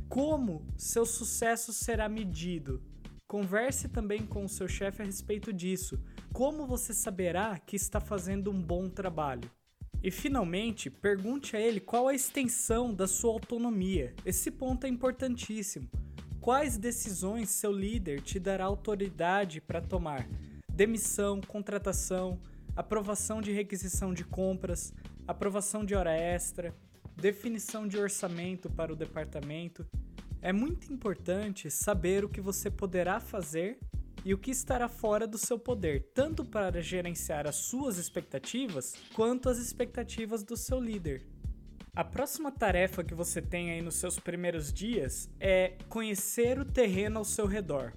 Como 0.09 0.67
seu 0.75 1.05
sucesso 1.05 1.71
será 1.71 2.09
medido? 2.09 2.83
Converse 3.25 3.87
também 3.87 4.25
com 4.25 4.43
o 4.43 4.49
seu 4.49 4.67
chefe 4.67 5.01
a 5.01 5.05
respeito 5.05 5.53
disso. 5.53 6.03
Como 6.33 6.67
você 6.67 6.93
saberá 6.93 7.57
que 7.59 7.77
está 7.77 8.01
fazendo 8.01 8.51
um 8.51 8.61
bom 8.61 8.89
trabalho? 8.89 9.49
E 10.03 10.11
finalmente, 10.11 10.89
pergunte 10.89 11.55
a 11.55 11.61
ele 11.61 11.79
qual 11.79 12.09
a 12.09 12.13
extensão 12.13 12.93
da 12.93 13.07
sua 13.07 13.31
autonomia. 13.31 14.13
Esse 14.25 14.51
ponto 14.51 14.85
é 14.85 14.89
importantíssimo. 14.89 15.89
Quais 16.41 16.77
decisões 16.77 17.51
seu 17.51 17.71
líder 17.71 18.19
te 18.19 18.37
dará 18.37 18.65
autoridade 18.65 19.61
para 19.61 19.79
tomar? 19.79 20.27
Demissão, 20.69 21.39
contratação, 21.39 22.37
aprovação 22.75 23.41
de 23.41 23.51
requisição 23.51 24.13
de 24.13 24.23
compras, 24.23 24.93
aprovação 25.27 25.85
de 25.85 25.95
hora 25.95 26.13
extra, 26.13 26.73
definição 27.15 27.87
de 27.87 27.97
orçamento 27.97 28.69
para 28.69 28.91
o 28.91 28.95
departamento. 28.95 29.85
É 30.41 30.51
muito 30.51 30.91
importante 30.91 31.69
saber 31.71 32.25
o 32.25 32.29
que 32.29 32.41
você 32.41 32.69
poderá 32.69 33.19
fazer 33.19 33.79
e 34.25 34.33
o 34.33 34.37
que 34.37 34.51
estará 34.51 34.87
fora 34.87 35.27
do 35.27 35.37
seu 35.37 35.59
poder, 35.59 36.11
tanto 36.13 36.45
para 36.45 36.81
gerenciar 36.81 37.45
as 37.47 37.55
suas 37.55 37.97
expectativas 37.97 38.95
quanto 39.13 39.49
as 39.49 39.57
expectativas 39.57 40.43
do 40.43 40.55
seu 40.55 40.79
líder. 40.79 41.27
A 41.95 42.03
próxima 42.03 42.51
tarefa 42.51 43.03
que 43.03 43.13
você 43.13 43.41
tem 43.41 43.71
aí 43.71 43.81
nos 43.81 43.95
seus 43.95 44.17
primeiros 44.19 44.73
dias 44.73 45.29
é 45.39 45.77
conhecer 45.89 46.57
o 46.57 46.65
terreno 46.65 47.19
ao 47.19 47.25
seu 47.25 47.45
redor. 47.45 47.93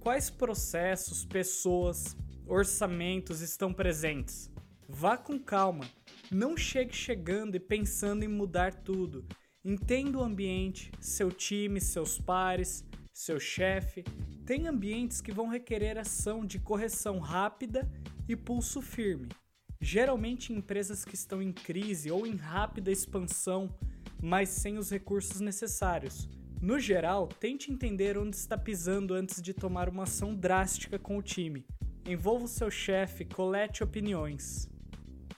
Quais 0.00 0.28
processos, 0.28 1.24
pessoas, 1.24 2.16
orçamentos 2.46 3.40
estão 3.40 3.72
presentes? 3.72 4.50
Vá 4.88 5.16
com 5.16 5.38
calma. 5.38 5.88
Não 6.30 6.56
chegue 6.56 6.94
chegando 6.94 7.56
e 7.56 7.60
pensando 7.60 8.24
em 8.24 8.28
mudar 8.28 8.72
tudo. 8.72 9.24
Entenda 9.64 10.18
o 10.18 10.22
ambiente, 10.22 10.92
seu 11.00 11.30
time, 11.30 11.80
seus 11.80 12.20
pares, 12.20 12.84
seu 13.12 13.40
chefe, 13.40 14.04
tem 14.44 14.68
ambientes 14.68 15.20
que 15.20 15.32
vão 15.32 15.48
requerer 15.48 15.98
ação 15.98 16.46
de 16.46 16.58
correção 16.58 17.18
rápida 17.18 17.90
e 18.28 18.36
pulso 18.36 18.80
firme. 18.80 19.28
Geralmente 19.80 20.52
em 20.52 20.56
empresas 20.56 21.04
que 21.04 21.14
estão 21.14 21.42
em 21.42 21.52
crise 21.52 22.10
ou 22.10 22.26
em 22.26 22.36
rápida 22.36 22.92
expansão, 22.92 23.74
mas 24.22 24.50
sem 24.50 24.78
os 24.78 24.90
recursos 24.90 25.40
necessários. 25.40 26.28
No 26.60 26.78
geral, 26.78 27.26
tente 27.26 27.72
entender 27.72 28.16
onde 28.16 28.36
está 28.36 28.56
pisando 28.56 29.14
antes 29.14 29.42
de 29.42 29.52
tomar 29.52 29.88
uma 29.88 30.04
ação 30.04 30.34
drástica 30.34 30.98
com 30.98 31.18
o 31.18 31.22
time. 31.22 31.66
Envolva 32.08 32.44
o 32.44 32.48
seu 32.48 32.70
chefe, 32.70 33.24
colete 33.24 33.82
opiniões. 33.82 34.68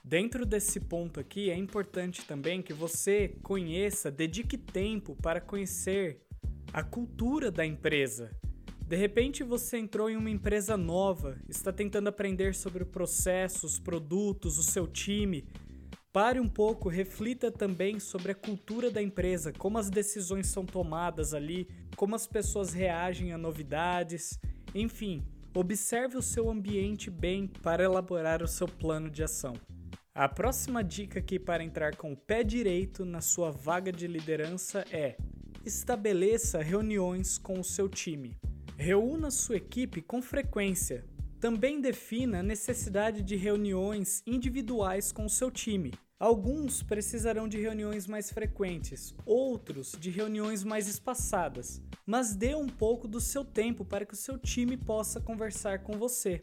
Dentro 0.04 0.44
desse 0.44 0.78
ponto 0.78 1.18
aqui, 1.18 1.50
é 1.50 1.56
importante 1.56 2.26
também 2.26 2.60
que 2.60 2.74
você 2.74 3.36
conheça, 3.42 4.10
dedique 4.10 4.58
tempo 4.58 5.16
para 5.16 5.40
conhecer 5.40 6.22
a 6.70 6.82
cultura 6.82 7.50
da 7.50 7.64
empresa. 7.64 8.30
De 8.86 8.96
repente 8.96 9.42
você 9.42 9.78
entrou 9.78 10.10
em 10.10 10.16
uma 10.16 10.28
empresa 10.28 10.76
nova, 10.76 11.38
está 11.48 11.72
tentando 11.72 12.08
aprender 12.08 12.54
sobre 12.54 12.84
processos, 12.84 13.78
produtos, 13.78 14.58
o 14.58 14.62
seu 14.62 14.86
time. 14.86 15.46
Pare 16.12 16.38
um 16.38 16.48
pouco, 16.48 16.90
reflita 16.90 17.50
também 17.50 17.98
sobre 17.98 18.32
a 18.32 18.34
cultura 18.34 18.90
da 18.90 19.00
empresa, 19.00 19.54
como 19.54 19.78
as 19.78 19.88
decisões 19.88 20.48
são 20.48 20.66
tomadas 20.66 21.32
ali, 21.32 21.66
como 21.96 22.14
as 22.14 22.26
pessoas 22.26 22.74
reagem 22.74 23.32
a 23.32 23.38
novidades, 23.38 24.38
enfim, 24.74 25.24
observe 25.54 26.16
o 26.16 26.22
seu 26.22 26.50
ambiente 26.50 27.10
bem 27.10 27.46
para 27.46 27.84
elaborar 27.84 28.42
o 28.42 28.48
seu 28.48 28.66
plano 28.66 29.10
de 29.10 29.22
ação. 29.22 29.54
A 30.14 30.28
próxima 30.28 30.82
dica 30.82 31.20
aqui 31.20 31.38
para 31.38 31.62
entrar 31.62 31.94
com 31.96 32.12
o 32.12 32.16
pé 32.16 32.42
direito 32.42 33.04
na 33.04 33.20
sua 33.20 33.50
vaga 33.50 33.92
de 33.92 34.06
liderança 34.06 34.84
é: 34.90 35.16
estabeleça 35.64 36.60
reuniões 36.60 37.38
com 37.38 37.60
o 37.60 37.64
seu 37.64 37.88
time. 37.88 38.36
Reúna 38.76 39.30
sua 39.30 39.56
equipe 39.56 40.02
com 40.02 40.20
frequência. 40.20 41.04
Também 41.40 41.80
defina 41.80 42.40
a 42.40 42.42
necessidade 42.42 43.22
de 43.22 43.36
reuniões 43.36 44.22
individuais 44.26 45.12
com 45.12 45.24
o 45.24 45.30
seu 45.30 45.50
time. 45.50 45.92
Alguns 46.20 46.82
precisarão 46.82 47.46
de 47.46 47.60
reuniões 47.60 48.08
mais 48.08 48.28
frequentes, 48.28 49.14
outros 49.24 49.92
de 50.00 50.10
reuniões 50.10 50.64
mais 50.64 50.88
espaçadas, 50.88 51.80
mas 52.04 52.34
dê 52.34 52.56
um 52.56 52.66
pouco 52.66 53.06
do 53.06 53.20
seu 53.20 53.44
tempo 53.44 53.84
para 53.84 54.04
que 54.04 54.14
o 54.14 54.16
seu 54.16 54.36
time 54.36 54.76
possa 54.76 55.20
conversar 55.20 55.84
com 55.84 55.96
você. 55.96 56.42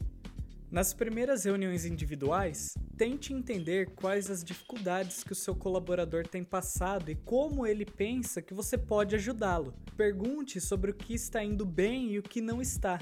Nas 0.72 0.94
primeiras 0.94 1.44
reuniões 1.44 1.86
individuais, 1.86 2.74
tente 2.98 3.34
entender 3.34 3.91
quais 3.96 4.32
as 4.32 4.46
dificuldades 4.46 5.25
que 5.25 5.34
o 5.34 5.36
seu 5.36 5.53
colaborador 5.53 6.25
tem 6.25 6.41
passado 6.41 7.12
e 7.12 7.15
como 7.15 7.67
ele 7.67 7.86
pensa 7.86 8.41
que 8.41 8.53
você 8.53 8.77
pode 8.77 9.13
ajudá-lo. 9.13 9.74
Pergunte 9.98 10.62
sobre 10.62 10.91
o 10.91 10.96
que 10.96 11.13
está 11.13 11.44
indo 11.44 11.65
bem 11.65 12.13
e 12.13 12.20
o 12.20 12.24
que 12.24 12.39
não 12.39 12.62
está. 12.62 12.98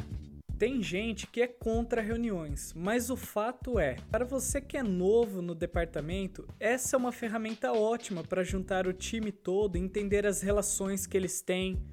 Tem 0.63 0.81
gente 0.81 1.27
que 1.27 1.41
é 1.41 1.47
contra 1.47 2.01
reuniões, 2.01 2.73
mas 2.73 3.09
o 3.09 3.17
fato 3.17 3.77
é, 3.77 3.97
para 4.09 4.23
você 4.23 4.61
que 4.61 4.77
é 4.77 4.81
novo 4.81 5.41
no 5.41 5.53
departamento, 5.53 6.47
essa 6.57 6.95
é 6.95 6.97
uma 6.97 7.11
ferramenta 7.11 7.73
ótima 7.73 8.23
para 8.23 8.45
juntar 8.45 8.87
o 8.87 8.93
time 8.93 9.29
todo 9.29 9.75
entender 9.75 10.25
as 10.25 10.41
relações 10.41 11.05
que 11.05 11.17
eles 11.17 11.41
têm, 11.41 11.83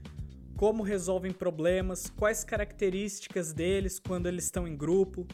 como 0.56 0.84
resolvem 0.84 1.32
problemas, 1.32 2.08
quais 2.10 2.44
características 2.44 3.52
deles 3.52 3.98
quando 3.98 4.28
eles 4.28 4.44
estão 4.44 4.68
em 4.68 4.76
grupo. 4.76 5.26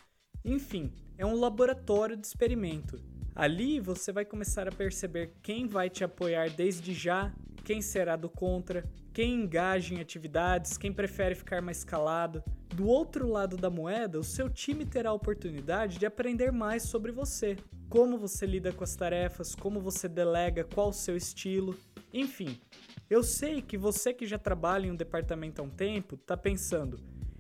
Enfim, 0.43 0.90
é 1.19 1.26
um 1.26 1.38
laboratório 1.38 2.16
de 2.16 2.26
experimento. 2.26 2.99
Ali 3.35 3.81
você 3.81 4.12
vai 4.12 4.25
começar 4.25 4.66
a 4.66 4.73
perceber 4.73 5.35
quem 5.43 5.69
vai 5.69 5.90
te 5.90 6.02
apoiar 6.02 6.49
desde 6.49 6.95
já, 6.95 7.35
quem 7.62 7.83
será 7.83 8.16
do 8.16 8.31
contra, 8.31 8.88
quem 9.12 9.43
engaja 9.43 9.93
em 9.93 10.00
atividades, 10.00 10.78
quem 10.78 10.90
prefere 10.90 11.35
ficar 11.35 11.61
mais 11.61 11.85
calado. 11.85 12.43
Do 12.75 12.87
outro 12.87 13.29
lado 13.29 13.57
da 13.57 13.71
moeda, 13.71 14.19
o 14.19 14.25
seu 14.25 14.51
time 14.51 14.85
terá 14.85 15.11
a 15.11 15.15
oportunidade 15.15 15.99
de 15.99 16.07
aprender 16.07 16.53
mais 16.53 16.83
sobre 16.83 17.11
você, 17.11 17.57
como 17.89 18.19
você 18.19 18.45
lida 18.45 18.73
com 18.73 18.85
as 18.85 18.95
tarefas, 18.95 19.55
como 19.55 19.81
você 19.81 20.09
delega, 20.09 20.65
qual 20.65 20.89
o 20.89 20.93
seu 20.93 21.17
estilo, 21.17 21.77
enfim. 22.13 22.61
Eu 23.09 23.23
sei 23.23 23.63
que 23.63 23.79
você 23.79 24.13
que 24.13 24.27
já 24.27 24.39
trabalha 24.39 24.87
em 24.87 24.91
um 24.91 24.97
departamento 24.97 25.61
há 25.61 25.65
um 25.65 25.71
tempo 25.71 26.17
está 26.17 26.37
pensando: 26.37 26.99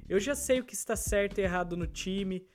eu 0.08 0.20
já 0.20 0.34
sei 0.34 0.60
o 0.60 0.64
que 0.64 0.74
está 0.74 0.94
certo 0.94 1.38
e 1.38 1.42
errado 1.42 1.76
no 1.76 1.86
time, 1.86 2.46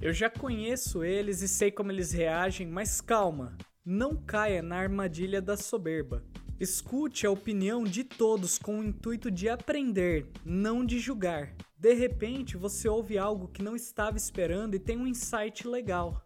eu 0.00 0.12
já 0.12 0.30
conheço 0.30 1.04
eles 1.04 1.42
e 1.42 1.48
sei 1.48 1.70
como 1.70 1.90
eles 1.90 2.12
reagem, 2.12 2.66
mas 2.66 3.00
calma, 3.00 3.56
não 3.84 4.16
caia 4.16 4.62
na 4.62 4.76
armadilha 4.76 5.42
da 5.42 5.56
soberba. 5.56 6.22
Escute 6.60 7.26
a 7.26 7.30
opinião 7.30 7.84
de 7.84 8.04
todos 8.04 8.58
com 8.58 8.80
o 8.80 8.84
intuito 8.84 9.30
de 9.30 9.48
aprender, 9.48 10.26
não 10.44 10.84
de 10.84 10.98
julgar. 10.98 11.54
De 11.78 11.94
repente, 11.94 12.54
você 12.54 12.86
ouve 12.86 13.16
algo 13.16 13.48
que 13.48 13.62
não 13.62 13.74
estava 13.74 14.18
esperando 14.18 14.74
e 14.74 14.78
tem 14.78 14.98
um 14.98 15.06
insight 15.06 15.66
legal. 15.66 16.22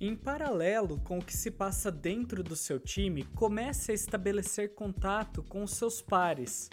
Em 0.00 0.16
paralelo 0.16 0.98
com 0.98 1.18
o 1.18 1.24
que 1.24 1.32
se 1.32 1.52
passa 1.52 1.92
dentro 1.92 2.42
do 2.42 2.56
seu 2.56 2.80
time, 2.80 3.22
comece 3.36 3.92
a 3.92 3.94
estabelecer 3.94 4.74
contato 4.74 5.44
com 5.44 5.62
os 5.62 5.70
seus 5.70 6.02
pares. 6.02 6.68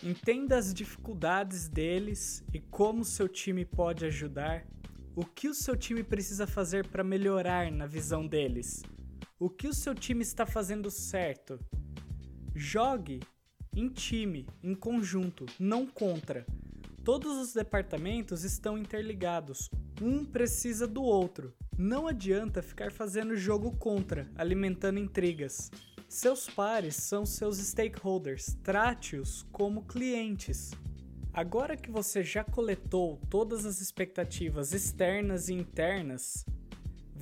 Entenda 0.00 0.56
as 0.56 0.72
dificuldades 0.72 1.68
deles 1.68 2.44
e 2.54 2.60
como 2.60 3.04
seu 3.04 3.28
time 3.28 3.64
pode 3.64 4.06
ajudar. 4.06 4.64
O 5.16 5.24
que 5.24 5.48
o 5.48 5.54
seu 5.54 5.74
time 5.74 6.04
precisa 6.04 6.46
fazer 6.46 6.86
para 6.86 7.02
melhorar 7.02 7.72
na 7.72 7.84
visão 7.84 8.24
deles? 8.24 8.80
O 9.40 9.50
que 9.50 9.66
o 9.66 9.74
seu 9.74 9.92
time 9.92 10.22
está 10.22 10.46
fazendo 10.46 10.88
certo? 10.88 11.58
Jogue 12.54 13.20
em 13.74 13.88
time, 13.88 14.46
em 14.62 14.74
conjunto, 14.74 15.46
não 15.58 15.86
contra. 15.86 16.46
Todos 17.02 17.38
os 17.38 17.54
departamentos 17.54 18.44
estão 18.44 18.76
interligados, 18.76 19.70
um 20.00 20.24
precisa 20.24 20.86
do 20.86 21.02
outro. 21.02 21.54
Não 21.78 22.06
adianta 22.06 22.62
ficar 22.62 22.92
fazendo 22.92 23.34
jogo 23.34 23.72
contra, 23.78 24.30
alimentando 24.36 24.98
intrigas. 24.98 25.70
Seus 26.06 26.46
pares 26.46 26.96
são 26.96 27.24
seus 27.24 27.56
stakeholders, 27.56 28.54
trate-os 28.62 29.42
como 29.50 29.86
clientes. 29.86 30.72
Agora 31.32 31.74
que 31.74 31.90
você 31.90 32.22
já 32.22 32.44
coletou 32.44 33.18
todas 33.30 33.64
as 33.64 33.80
expectativas 33.80 34.74
externas 34.74 35.48
e 35.48 35.54
internas, 35.54 36.44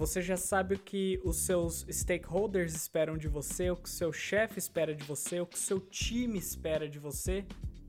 você 0.01 0.23
já 0.23 0.37
sabe 0.39 0.77
o 0.77 0.79
que 0.79 1.21
os 1.23 1.37
seus 1.37 1.85
stakeholders 1.91 2.75
esperam 2.75 3.19
de 3.19 3.29
você, 3.29 3.71
o 3.71 3.77
que 3.77 3.91
seu 3.91 4.11
chefe 4.11 4.59
espera 4.59 4.95
de 4.95 5.05
você, 5.05 5.43
o 5.43 5.47
que 5.47 5.59
seu 5.59 5.79
time 5.79 6.39
espera 6.39 6.89
de 6.89 6.99
você. 6.99 7.45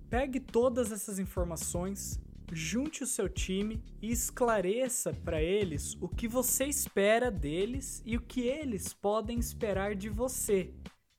Pegue 0.10 0.42
todas 0.42 0.92
essas 0.92 1.20
informações, 1.20 2.20
junte 2.52 3.02
o 3.02 3.08
seu 3.08 3.30
time 3.30 3.82
e 4.02 4.12
esclareça 4.12 5.14
para 5.14 5.42
eles 5.42 5.96
o 6.02 6.10
que 6.10 6.28
você 6.28 6.66
espera 6.66 7.32
deles 7.32 8.04
e 8.06 8.18
o 8.18 8.22
que 8.22 8.42
eles 8.42 8.92
podem 8.92 9.40
esperar 9.40 9.96
de 9.96 10.10
você. 10.10 10.70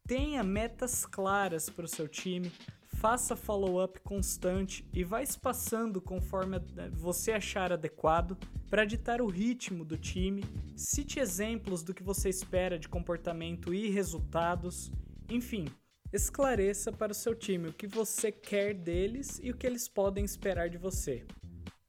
Tenha 0.07 0.45
metas 0.45 1.07
claras 1.07 1.71
para 1.71 1.87
o 1.87 1.89
seu 1.89 2.07
time, 2.07 2.53
faça 3.03 3.35
follow-up 3.35 3.99
constante 4.03 4.87
e 4.93 5.03
vá 5.03 5.25
espaçando 5.25 6.01
conforme 6.01 6.61
você 6.93 7.33
achar 7.33 7.73
adequado 7.73 8.39
para 8.71 8.85
ditar 8.85 9.21
o 9.21 9.27
ritmo 9.27 9.85
do 9.85 9.99
time, 9.99 10.45
cite 10.77 11.19
exemplos 11.19 11.83
do 11.83 11.93
que 11.93 12.03
você 12.05 12.29
espera 12.29 12.79
de 12.79 12.89
comportamento 12.89 13.75
e 13.75 13.91
resultados, 13.91 14.93
enfim, 15.29 15.65
esclareça 16.13 16.93
para 16.93 17.11
o 17.11 17.15
seu 17.15 17.35
time 17.35 17.71
o 17.71 17.73
que 17.73 17.89
você 17.89 18.31
quer 18.31 18.73
deles 18.73 19.41
e 19.43 19.51
o 19.51 19.57
que 19.57 19.67
eles 19.67 19.89
podem 19.89 20.25
esperar 20.25 20.71
de 20.71 20.79
você. 20.79 21.27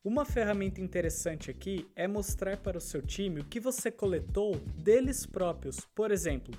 Uma 0.03 0.25
ferramenta 0.25 0.81
interessante 0.81 1.51
aqui 1.51 1.87
é 1.95 2.07
mostrar 2.07 2.57
para 2.57 2.79
o 2.79 2.81
seu 2.81 3.03
time 3.03 3.41
o 3.41 3.45
que 3.45 3.59
você 3.59 3.91
coletou 3.91 4.55
deles 4.75 5.27
próprios. 5.27 5.79
Por 5.93 6.09
exemplo, 6.09 6.55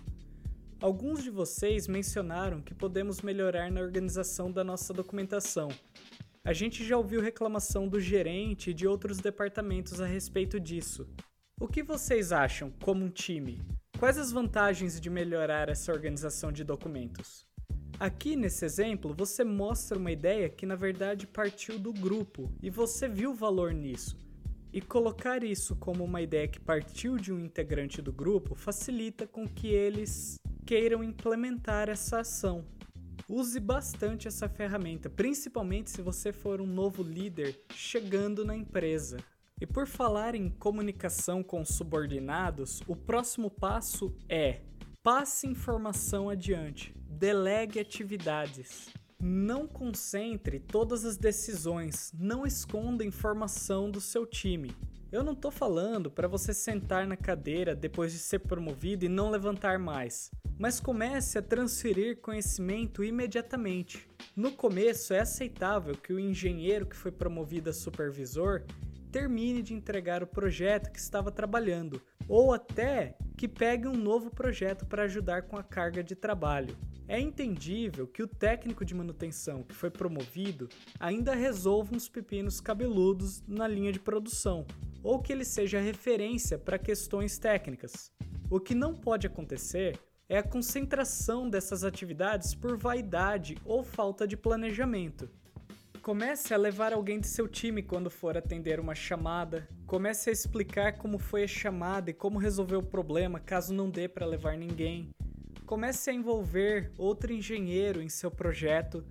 Alguns 0.81 1.23
de 1.23 1.31
vocês 1.31 1.89
mencionaram 1.89 2.61
que 2.61 2.75
podemos 2.75 3.23
melhorar 3.23 3.71
na 3.71 3.81
organização 3.81 4.51
da 4.51 4.63
nossa 4.63 4.93
documentação. 4.93 5.69
A 6.45 6.53
gente 6.53 6.85
já 6.85 6.99
ouviu 6.99 7.23
reclamação 7.23 7.89
do 7.89 7.99
gerente 8.01 8.71
e 8.71 8.75
de 8.75 8.87
outros 8.87 9.19
departamentos 9.19 10.01
a 10.01 10.07
respeito 10.07 10.61
disso. 10.61 11.09
O 11.59 11.67
que 11.67 11.83
vocês 11.83 12.33
acham 12.33 12.71
como 12.83 13.05
um 13.05 13.09
time? 13.09 13.63
Quais 13.99 14.19
as 14.19 14.31
vantagens 14.31 15.01
de 15.01 15.09
melhorar 15.09 15.69
essa 15.69 15.93
organização 15.93 16.53
de 16.53 16.65
documentos? 16.65 17.47
Aqui 17.99 18.37
nesse 18.37 18.65
exemplo, 18.65 19.15
você 19.17 19.45
mostra 19.45 19.97
uma 19.97 20.11
ideia 20.11 20.51
que 20.51 20.67
na 20.67 20.75
verdade 20.75 21.27
partiu 21.27 21.79
do 21.79 21.93
grupo 21.93 22.53
e 22.61 22.69
você 22.69 23.09
viu 23.09 23.33
valor 23.33 23.73
nisso. 23.73 24.19
E 24.73 24.81
colocar 24.81 25.45
isso 25.45 25.77
como 25.77 26.03
uma 26.03 26.21
ideia 26.21 26.49
que 26.49 26.59
partiu 26.59 27.17
de 27.17 27.33
um 27.33 27.39
integrante 27.39 28.03
do 28.03 28.13
grupo 28.13 28.57
facilita 28.57 29.25
com 29.25 29.49
que 29.49 29.69
eles 29.69 30.37
queiram 30.65 31.05
implementar 31.05 31.89
essa 31.89 32.21
ação. 32.21 32.65
Use 33.29 33.59
bastante 33.59 34.29
essa 34.29 34.49
ferramenta, 34.49 35.09
principalmente 35.09 35.91
se 35.91 36.03
você 36.03 36.33
for 36.33 36.61
um 36.61 36.67
novo 36.67 37.03
líder 37.03 37.59
chegando 37.71 38.45
na 38.45 38.55
empresa. 38.55 39.19
E 39.61 39.67
por 39.67 39.87
falar 39.87 40.35
em 40.35 40.51
comunicação 40.51 41.43
com 41.43 41.65
subordinados, 41.65 42.83
o 42.87 42.95
próximo 42.95 43.51
passo 43.51 44.15
é: 44.29 44.61
passe 45.03 45.47
informação 45.47 46.29
adiante, 46.29 46.95
delegue 47.09 47.81
atividades. 47.81 48.89
Não 49.21 49.67
concentre 49.67 50.61
todas 50.61 51.05
as 51.05 51.17
decisões, 51.17 52.13
não 52.13 52.45
esconda 52.45 53.05
informação 53.05 53.91
do 53.91 54.01
seu 54.01 54.27
time. 54.27 54.77
Eu 55.15 55.23
não 55.23 55.33
estou 55.33 55.53
falando 55.53 56.11
para 56.11 56.27
você 56.27 56.53
sentar 56.53 57.07
na 57.07 57.17
cadeira 57.17 57.73
depois 57.73 58.11
de 58.11 58.19
ser 58.19 58.41
promovido 58.41 59.05
e 59.05 59.09
não 59.09 59.31
levantar 59.31 59.79
mais 59.79 60.33
mas 60.59 60.81
comece 60.81 61.39
a 61.39 61.43
transferir 61.43 62.21
conhecimento 62.21 63.03
imediatamente. 63.03 64.09
No 64.37 64.53
começo, 64.53 65.13
é 65.13 65.21
aceitável 65.21 65.97
que 65.97 66.13
o 66.13 66.21
engenheiro 66.21 66.87
que 66.87 66.97
foi 66.97 67.11
promovido 67.11 67.71
a 67.71 67.73
supervisor 67.73 68.63
termine 69.11 69.63
de 69.63 69.75
entregar 69.75 70.23
o 70.23 70.27
projeto 70.27 70.91
que 70.91 70.99
estava 70.99 71.31
trabalhando, 71.31 72.01
ou 72.29 72.53
até 72.53 73.17
que 73.37 73.47
pegue 73.49 73.87
um 73.87 73.97
novo 73.97 74.31
projeto 74.31 74.87
para 74.87 75.05
ajudar 75.05 75.43
com 75.43 75.57
a 75.57 75.63
carga 75.63 76.03
de 76.03 76.15
trabalho. 76.15 76.77
É 77.07 77.21
entendível 77.21 78.07
que 78.07 78.23
o 78.23 78.27
técnico 78.27 78.85
de 78.85 78.95
manutenção 78.95 79.63
que 79.63 79.75
foi 79.75 79.91
promovido 79.91 80.69
ainda 80.99 81.35
resolva 81.35 81.95
uns 81.95 82.09
pepinos 82.09 82.61
cabeludos 82.61 83.43
na 83.47 83.69
linha 83.69 83.93
de 83.93 84.01
produção, 84.01 84.67
ou 85.05 85.21
que 85.21 85.33
ele 85.33 85.45
seja 85.45 85.79
referência 85.79 86.59
para 86.59 86.79
questões 86.79 87.39
técnicas. 87.39 88.11
O 88.51 88.59
que 88.59 88.75
não 88.75 88.95
pode 88.95 89.27
acontecer 89.27 90.01
é 90.29 90.39
a 90.39 90.43
concentração 90.43 91.49
dessas 91.49 91.85
atividades 91.85 92.55
por 92.55 92.79
vaidade 92.79 93.59
ou 93.65 93.83
falta 93.83 94.27
de 94.27 94.37
planejamento. 94.37 95.29
Comece 96.01 96.53
a 96.53 96.57
levar 96.57 96.93
alguém 96.93 97.21
de 97.21 97.27
seu 97.27 97.47
time 97.47 97.83
quando 97.83 98.11
for 98.11 98.37
atender 98.37 98.81
uma 98.81 98.95
chamada. 98.95 99.69
Comece 99.87 100.31
a 100.31 100.33
explicar 100.33 100.99
como 100.99 101.19
foi 101.19 101.45
a 101.45 101.49
chamada 101.49 102.11
e 102.11 102.15
como 102.15 102.39
resolver 102.39 102.77
o 102.77 102.83
problema 102.83 103.41
caso 103.41 103.73
não 103.73 103.89
dê 103.89 104.09
para 104.09 104.27
levar 104.27 104.57
ninguém. 104.57 105.11
Comece 105.65 106.11
a 106.11 106.15
envolver 106.15 106.93
outro 106.99 107.33
engenheiro 107.33 108.03
em 108.03 108.09
seu 108.09 108.31
projeto. 108.31 109.05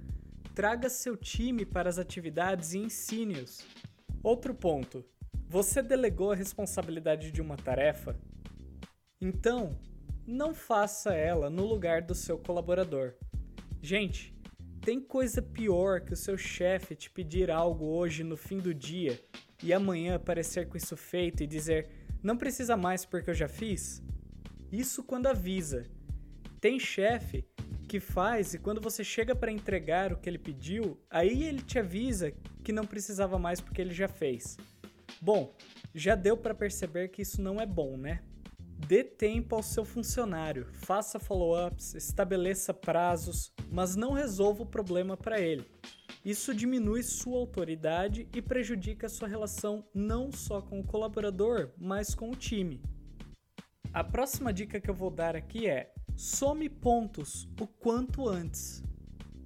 Traga 0.53 0.88
seu 0.88 1.17
time 1.17 1.65
para 1.65 1.89
as 1.89 1.97
atividades 1.97 2.73
e 2.73 2.79
ensine-os. 2.79 3.65
Outro 4.21 4.53
ponto: 4.53 5.03
você 5.54 5.84
delegou 5.84 6.32
a 6.32 6.36
responsabilidade 6.36 7.32
de 7.32 7.39
uma 7.39 7.56
tarefa? 7.56 8.16
Então, 9.22 9.80
não 10.26 10.52
faça 10.52 11.13
ela 11.13 11.48
no 11.48 11.63
lugar 11.63 12.02
do 12.02 12.16
seu 12.16 12.39
colaborador. 12.39 13.13
Gente, 13.80 14.36
tem 14.82 15.00
coisa 15.00 15.44
pior 15.44 16.02
que 16.02 16.12
o 16.12 16.18
seu 16.18 16.36
chefe 16.36 16.96
te 16.96 17.08
pedir 17.08 17.52
algo 17.52 17.86
hoje 17.86 18.24
no 18.24 18.36
fim 18.36 18.58
do 18.58 18.74
dia 18.74 19.24
e 19.62 19.72
amanhã 19.72 20.16
aparecer 20.16 20.68
com 20.68 20.76
isso 20.76 20.98
feito 20.98 21.44
e 21.44 21.48
dizer 21.48 21.88
não 22.24 22.36
precisa 22.36 22.76
mais 22.76 23.06
porque 23.06 23.30
eu 23.30 23.36
já 23.36 23.48
fiz? 23.48 24.02
Isso 24.72 25.04
quando 25.04 25.28
avisa. 25.28 25.86
Tem 26.60 26.80
chefe 26.80 27.46
que 27.88 28.00
faz 28.00 28.56
e 28.56 28.58
quando 28.58 28.82
você 28.82 29.04
chega 29.04 29.36
para 29.36 29.52
entregar 29.52 30.12
o 30.13 30.18
que 30.18 30.28
ele 30.28 30.39
pediu, 30.39 31.00
aí 31.12 31.44
ele 31.44 31.62
te 31.62 31.78
avisa 31.78 32.34
que 32.63 32.72
não 32.72 32.88
precisava 32.88 33.38
mais 33.38 33.62
porque 33.62 33.80
ele 33.80 33.94
já 33.94 34.08
fez. 34.08 34.58
Bom, 35.24 35.56
já 35.96 36.16
deu 36.16 36.36
para 36.36 36.54
perceber 36.54 37.08
que 37.08 37.22
isso 37.22 37.42
não 37.42 37.58
é 37.58 37.66
bom, 37.66 37.96
né? 37.96 38.22
Dê 38.86 39.06
tempo 39.06 39.56
ao 39.56 39.64
seu 39.64 39.86
funcionário, 39.86 40.68
faça 40.74 41.18
follow-ups, 41.18 41.96
estabeleça 41.96 42.74
prazos, 42.74 43.54
mas 43.72 43.96
não 43.96 44.12
resolva 44.12 44.64
o 44.64 44.66
problema 44.66 45.16
para 45.16 45.40
ele. 45.40 45.66
Isso 46.26 46.54
diminui 46.54 47.04
sua 47.04 47.40
autoridade 47.40 48.28
e 48.36 48.42
prejudica 48.42 49.08
sua 49.08 49.30
relação 49.30 49.88
não 49.94 50.30
só 50.30 50.62
com 50.62 50.82
o 50.82 50.84
colaborador, 50.84 51.72
mas 51.78 52.14
com 52.14 52.30
o 52.30 52.36
time. 52.36 52.84
A 53.94 54.04
próxima 54.04 54.52
dica 54.52 54.82
que 54.82 54.90
eu 54.90 54.94
vou 54.94 55.10
dar 55.10 55.38
aqui 55.38 55.70
é: 55.70 55.94
some 56.18 56.68
pontos 56.68 57.48
o 57.62 57.66
quanto 57.66 58.28
antes. 58.28 58.84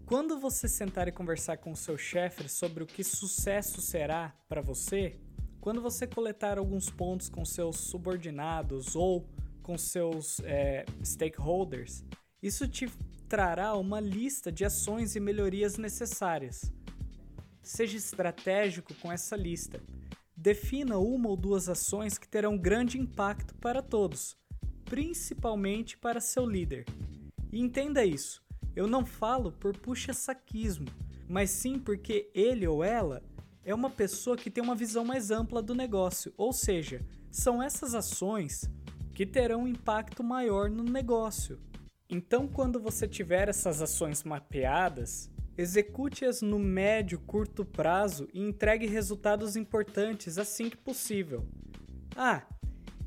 Quando 0.08 0.40
você 0.40 0.68
sentar 0.68 1.08
e 1.08 1.12
conversar 1.12 1.58
com 1.58 1.72
o 1.72 1.78
seu 1.78 2.00
chefe 2.00 2.50
sobre 2.50 2.84
o 2.84 2.88
que 2.88 3.04
sucesso 3.04 3.80
será 3.80 4.34
para 4.50 4.62
você, 4.62 5.22
quando 5.60 5.82
você 5.82 6.08
coletar 6.08 6.58
alguns 6.58 6.90
pontos 6.90 7.30
com 7.30 7.44
seus 7.44 7.78
subordinados 7.78 8.96
ou 8.96 9.28
com 9.62 9.78
seus 9.78 10.40
é, 10.42 10.86
stakeholders, 11.04 12.04
isso 12.42 12.68
te 12.68 12.90
trará 13.28 13.76
uma 13.76 14.00
lista 14.00 14.52
de 14.52 14.64
ações 14.64 15.16
e 15.16 15.20
melhorias 15.20 15.78
necessárias. 15.78 16.72
Seja 17.62 17.98
estratégico 17.98 18.94
com 18.96 19.12
essa 19.12 19.36
lista. 19.36 19.82
Defina 20.36 20.98
uma 20.98 21.28
ou 21.28 21.36
duas 21.36 21.68
ações 21.68 22.18
que 22.18 22.28
terão 22.28 22.58
grande 22.58 22.98
impacto 22.98 23.56
para 23.56 23.82
todos, 23.82 24.38
principalmente 24.86 25.98
para 25.98 26.22
seu 26.22 26.46
líder. 26.46 26.86
E 27.52 27.60
entenda 27.60 28.06
isso, 28.06 28.42
eu 28.76 28.88
não 28.88 29.06
falo 29.06 29.52
por 29.52 29.76
puxa-saquismo, 29.76 30.88
mas 31.28 31.50
sim 31.50 31.80
porque 31.80 32.30
ele 32.34 32.68
ou 32.68 32.84
ela 32.84 33.24
é 33.68 33.76
uma 33.76 33.90
pessoa 33.90 34.38
que 34.38 34.50
tem 34.50 34.64
uma 34.64 34.74
visão 34.74 35.04
mais 35.04 35.30
ampla 35.30 35.62
do 35.62 35.76
negócio, 35.76 36.34
ou 36.38 36.54
seja, 36.54 37.06
são 37.30 37.62
essas 37.62 37.94
ações 37.94 38.64
que 39.14 39.26
terão 39.26 39.64
um 39.64 39.68
impacto 39.68 40.24
maior 40.24 40.70
no 40.70 40.84
negócio. 40.84 41.60
Então, 42.10 42.48
quando 42.48 42.80
você 42.80 43.06
tiver 43.06 43.50
essas 43.50 43.82
ações 43.82 44.24
mapeadas, 44.24 45.30
execute-as 45.58 46.42
no 46.42 46.58
médio, 46.58 47.20
curto 47.20 47.66
prazo 47.66 48.30
e 48.34 48.40
entregue 48.40 48.88
resultados 48.88 49.58
importantes 49.58 50.38
assim 50.38 50.70
que 50.70 50.78
possível. 50.78 51.46
Ah, 52.16 52.48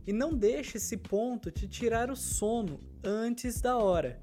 e 0.07 0.12
não 0.12 0.35
deixe 0.35 0.77
esse 0.77 0.99
ponto 0.99 1.51
te 1.51 1.66
tirar 1.66 2.11
o 2.11 2.16
sono 2.16 2.79
antes 3.03 3.62
da 3.62 3.79
hora. 3.79 4.20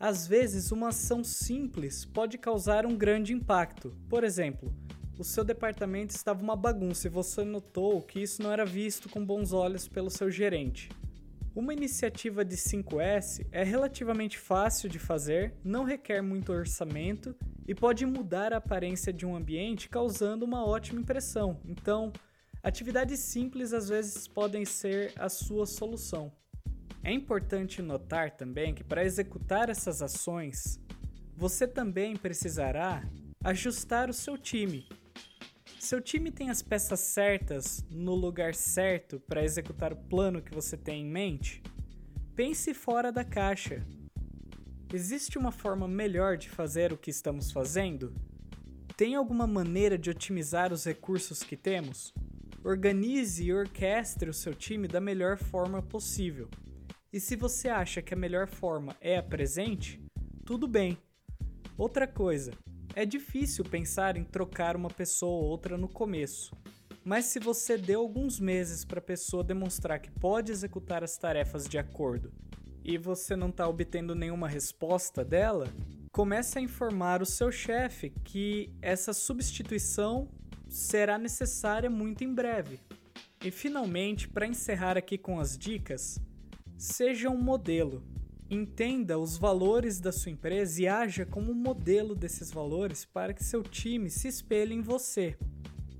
Às 0.00 0.26
vezes, 0.26 0.72
uma 0.72 0.88
ação 0.88 1.22
simples 1.22 2.04
pode 2.04 2.38
causar 2.38 2.86
um 2.86 2.96
grande 2.96 3.32
impacto. 3.32 3.96
Por 4.08 4.24
exemplo, 4.24 4.74
o 5.20 5.24
seu 5.24 5.44
departamento 5.44 6.14
estava 6.16 6.42
uma 6.42 6.56
bagunça 6.56 7.06
e 7.06 7.10
você 7.10 7.44
notou 7.44 8.00
que 8.00 8.22
isso 8.22 8.42
não 8.42 8.50
era 8.50 8.64
visto 8.64 9.06
com 9.06 9.22
bons 9.22 9.52
olhos 9.52 9.86
pelo 9.86 10.08
seu 10.08 10.30
gerente. 10.30 10.88
Uma 11.54 11.74
iniciativa 11.74 12.42
de 12.42 12.56
5S 12.56 13.46
é 13.52 13.62
relativamente 13.62 14.38
fácil 14.38 14.88
de 14.88 14.98
fazer, 14.98 15.52
não 15.62 15.84
requer 15.84 16.22
muito 16.22 16.50
orçamento 16.50 17.36
e 17.68 17.74
pode 17.74 18.06
mudar 18.06 18.54
a 18.54 18.56
aparência 18.56 19.12
de 19.12 19.26
um 19.26 19.36
ambiente 19.36 19.90
causando 19.90 20.46
uma 20.46 20.64
ótima 20.64 21.02
impressão. 21.02 21.60
Então, 21.66 22.14
atividades 22.62 23.20
simples 23.20 23.74
às 23.74 23.90
vezes 23.90 24.26
podem 24.26 24.64
ser 24.64 25.12
a 25.18 25.28
sua 25.28 25.66
solução. 25.66 26.32
É 27.04 27.12
importante 27.12 27.82
notar 27.82 28.30
também 28.30 28.72
que 28.72 28.82
para 28.82 29.04
executar 29.04 29.68
essas 29.68 30.00
ações, 30.00 30.80
você 31.36 31.68
também 31.68 32.16
precisará 32.16 33.06
ajustar 33.44 34.08
o 34.08 34.14
seu 34.14 34.38
time 34.38 34.88
seu 35.84 36.00
time 36.00 36.30
tem 36.30 36.50
as 36.50 36.60
peças 36.60 37.00
certas 37.00 37.84
no 37.90 38.14
lugar 38.14 38.54
certo 38.54 39.18
para 39.18 39.42
executar 39.42 39.92
o 39.92 39.96
plano 39.96 40.42
que 40.42 40.54
você 40.54 40.76
tem 40.76 41.02
em 41.02 41.10
mente? 41.10 41.62
Pense 42.36 42.74
fora 42.74 43.10
da 43.10 43.24
caixa. 43.24 43.82
Existe 44.92 45.38
uma 45.38 45.50
forma 45.50 45.88
melhor 45.88 46.36
de 46.36 46.50
fazer 46.50 46.92
o 46.92 46.98
que 46.98 47.10
estamos 47.10 47.50
fazendo? 47.50 48.12
Tem 48.96 49.14
alguma 49.14 49.46
maneira 49.46 49.96
de 49.96 50.10
otimizar 50.10 50.72
os 50.72 50.84
recursos 50.84 51.42
que 51.42 51.56
temos? 51.56 52.12
Organize 52.62 53.42
e 53.42 53.52
orquestre 53.52 54.28
o 54.28 54.34
seu 54.34 54.54
time 54.54 54.86
da 54.86 55.00
melhor 55.00 55.38
forma 55.38 55.80
possível. 55.80 56.50
E 57.10 57.18
se 57.18 57.36
você 57.36 57.68
acha 57.68 58.02
que 58.02 58.12
a 58.12 58.18
melhor 58.18 58.46
forma 58.46 58.94
é 59.00 59.16
a 59.16 59.22
presente, 59.22 59.98
tudo 60.44 60.68
bem. 60.68 60.98
Outra 61.78 62.06
coisa, 62.06 62.52
é 62.94 63.04
difícil 63.04 63.64
pensar 63.64 64.16
em 64.16 64.24
trocar 64.24 64.76
uma 64.76 64.90
pessoa 64.90 65.42
ou 65.42 65.44
outra 65.44 65.76
no 65.76 65.88
começo, 65.88 66.54
mas 67.04 67.26
se 67.26 67.38
você 67.38 67.78
deu 67.78 68.00
alguns 68.00 68.38
meses 68.38 68.84
para 68.84 68.98
a 68.98 69.02
pessoa 69.02 69.42
demonstrar 69.42 70.00
que 70.00 70.10
pode 70.10 70.52
executar 70.52 71.02
as 71.02 71.16
tarefas 71.16 71.66
de 71.66 71.78
acordo 71.78 72.32
e 72.84 72.98
você 72.98 73.34
não 73.36 73.48
está 73.48 73.66
obtendo 73.68 74.14
nenhuma 74.14 74.48
resposta 74.48 75.24
dela, 75.24 75.66
comece 76.12 76.58
a 76.58 76.62
informar 76.62 77.22
o 77.22 77.26
seu 77.26 77.50
chefe 77.50 78.10
que 78.24 78.72
essa 78.82 79.12
substituição 79.12 80.28
será 80.68 81.18
necessária 81.18 81.88
muito 81.88 82.24
em 82.24 82.32
breve. 82.32 82.80
E 83.42 83.50
finalmente, 83.50 84.28
para 84.28 84.46
encerrar 84.46 84.98
aqui 84.98 85.16
com 85.16 85.40
as 85.40 85.56
dicas, 85.56 86.20
seja 86.76 87.30
um 87.30 87.40
modelo. 87.40 88.02
Entenda 88.50 89.16
os 89.16 89.38
valores 89.38 90.00
da 90.00 90.10
sua 90.10 90.32
empresa 90.32 90.82
e 90.82 90.88
haja 90.88 91.24
como 91.24 91.54
modelo 91.54 92.16
desses 92.16 92.50
valores 92.50 93.04
para 93.04 93.32
que 93.32 93.44
seu 93.44 93.62
time 93.62 94.10
se 94.10 94.26
espelhe 94.26 94.74
em 94.74 94.80
você. 94.80 95.38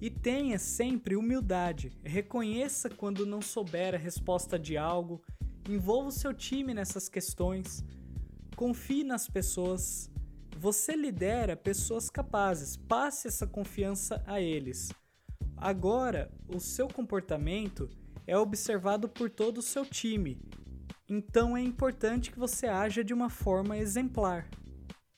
E 0.01 0.11
tenha 0.11 0.59
sempre 0.59 1.15
humildade. 1.15 1.97
Reconheça 2.03 2.91
quando 2.91 3.25
não 3.25 3.41
souber 3.41 3.95
a 3.95 3.99
resposta 3.99 4.59
de 4.59 4.77
algo. 4.77 5.23
Envolva 5.69 6.09
o 6.09 6.13
seu 6.13 6.35
time 6.35 6.75
nessas 6.75 7.09
questões. 7.09 7.85
Confie 8.57 9.05
nas 9.05 9.29
pessoas. 9.29 10.11
Você 10.59 10.97
lidera 10.97 11.57
pessoas 11.57 12.11
capazes. 12.11 12.77
Passe 12.77 13.29
essa 13.29 13.47
confiança 13.47 14.25
a 14.27 14.41
eles. 14.41 14.91
Agora, 15.57 16.29
o 16.53 16.59
seu 16.59 16.89
comportamento 16.89 17.89
é 18.27 18.37
observado 18.37 19.09
por 19.09 19.31
todo 19.31 19.59
o 19.59 19.63
seu 19.63 19.87
time 19.87 20.37
então 21.13 21.57
é 21.57 21.61
importante 21.61 22.31
que 22.31 22.39
você 22.39 22.69
haja 22.69 23.03
de 23.03 23.13
uma 23.13 23.29
forma 23.29 23.77
exemplar. 23.77 24.49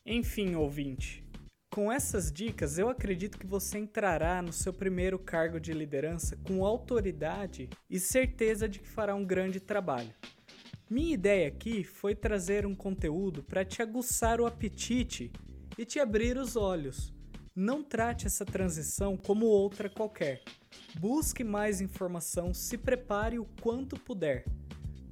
Enfim, 0.06 0.54
ouvinte, 0.54 1.22
com 1.70 1.92
essas 1.92 2.32
dicas 2.32 2.78
eu 2.78 2.88
acredito 2.88 3.38
que 3.38 3.46
você 3.46 3.78
entrará 3.78 4.40
no 4.40 4.54
seu 4.54 4.72
primeiro 4.72 5.18
cargo 5.18 5.60
de 5.60 5.74
liderança 5.74 6.34
com 6.44 6.64
autoridade 6.64 7.68
e 7.90 8.00
certeza 8.00 8.66
de 8.66 8.78
que 8.78 8.88
fará 8.88 9.14
um 9.14 9.22
grande 9.22 9.60
trabalho. 9.60 10.14
Minha 10.88 11.12
ideia 11.12 11.48
aqui 11.48 11.84
foi 11.84 12.14
trazer 12.14 12.64
um 12.64 12.74
conteúdo 12.74 13.42
para 13.42 13.62
te 13.62 13.82
aguçar 13.82 14.40
o 14.40 14.46
apetite 14.46 15.30
e 15.76 15.84
te 15.84 16.00
abrir 16.00 16.38
os 16.38 16.56
olhos. 16.56 17.12
Não 17.54 17.84
trate 17.84 18.26
essa 18.26 18.46
transição 18.46 19.14
como 19.14 19.44
outra 19.44 19.90
qualquer. 19.90 20.42
Busque 20.98 21.44
mais 21.44 21.82
informação, 21.82 22.54
se 22.54 22.78
prepare 22.78 23.38
o 23.38 23.44
quanto 23.60 24.00
puder. 24.00 24.46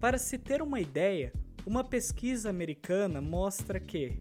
Para 0.01 0.17
se 0.17 0.39
ter 0.39 0.63
uma 0.63 0.81
ideia, 0.81 1.31
uma 1.67 1.85
pesquisa 1.85 2.49
americana 2.49 3.21
mostra 3.21 3.79
que 3.79 4.19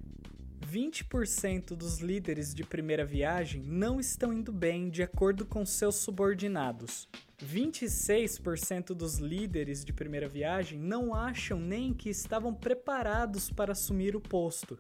20% 0.70 1.70
dos 1.70 2.00
líderes 2.00 2.54
de 2.54 2.66
primeira 2.66 3.06
viagem 3.06 3.62
não 3.64 3.98
estão 3.98 4.34
indo 4.34 4.52
bem 4.52 4.90
de 4.90 5.02
acordo 5.02 5.46
com 5.46 5.66
seus 5.66 5.96
subordinados. 5.96 7.08
26% 7.42 8.88
dos 8.88 9.20
líderes 9.20 9.86
de 9.86 9.94
primeira 9.94 10.28
viagem 10.28 10.78
não 10.78 11.16
acham 11.16 11.58
nem 11.58 11.94
que 11.94 12.10
estavam 12.10 12.54
preparados 12.54 13.50
para 13.50 13.72
assumir 13.72 14.18
o 14.18 14.22
posto. 14.22 14.78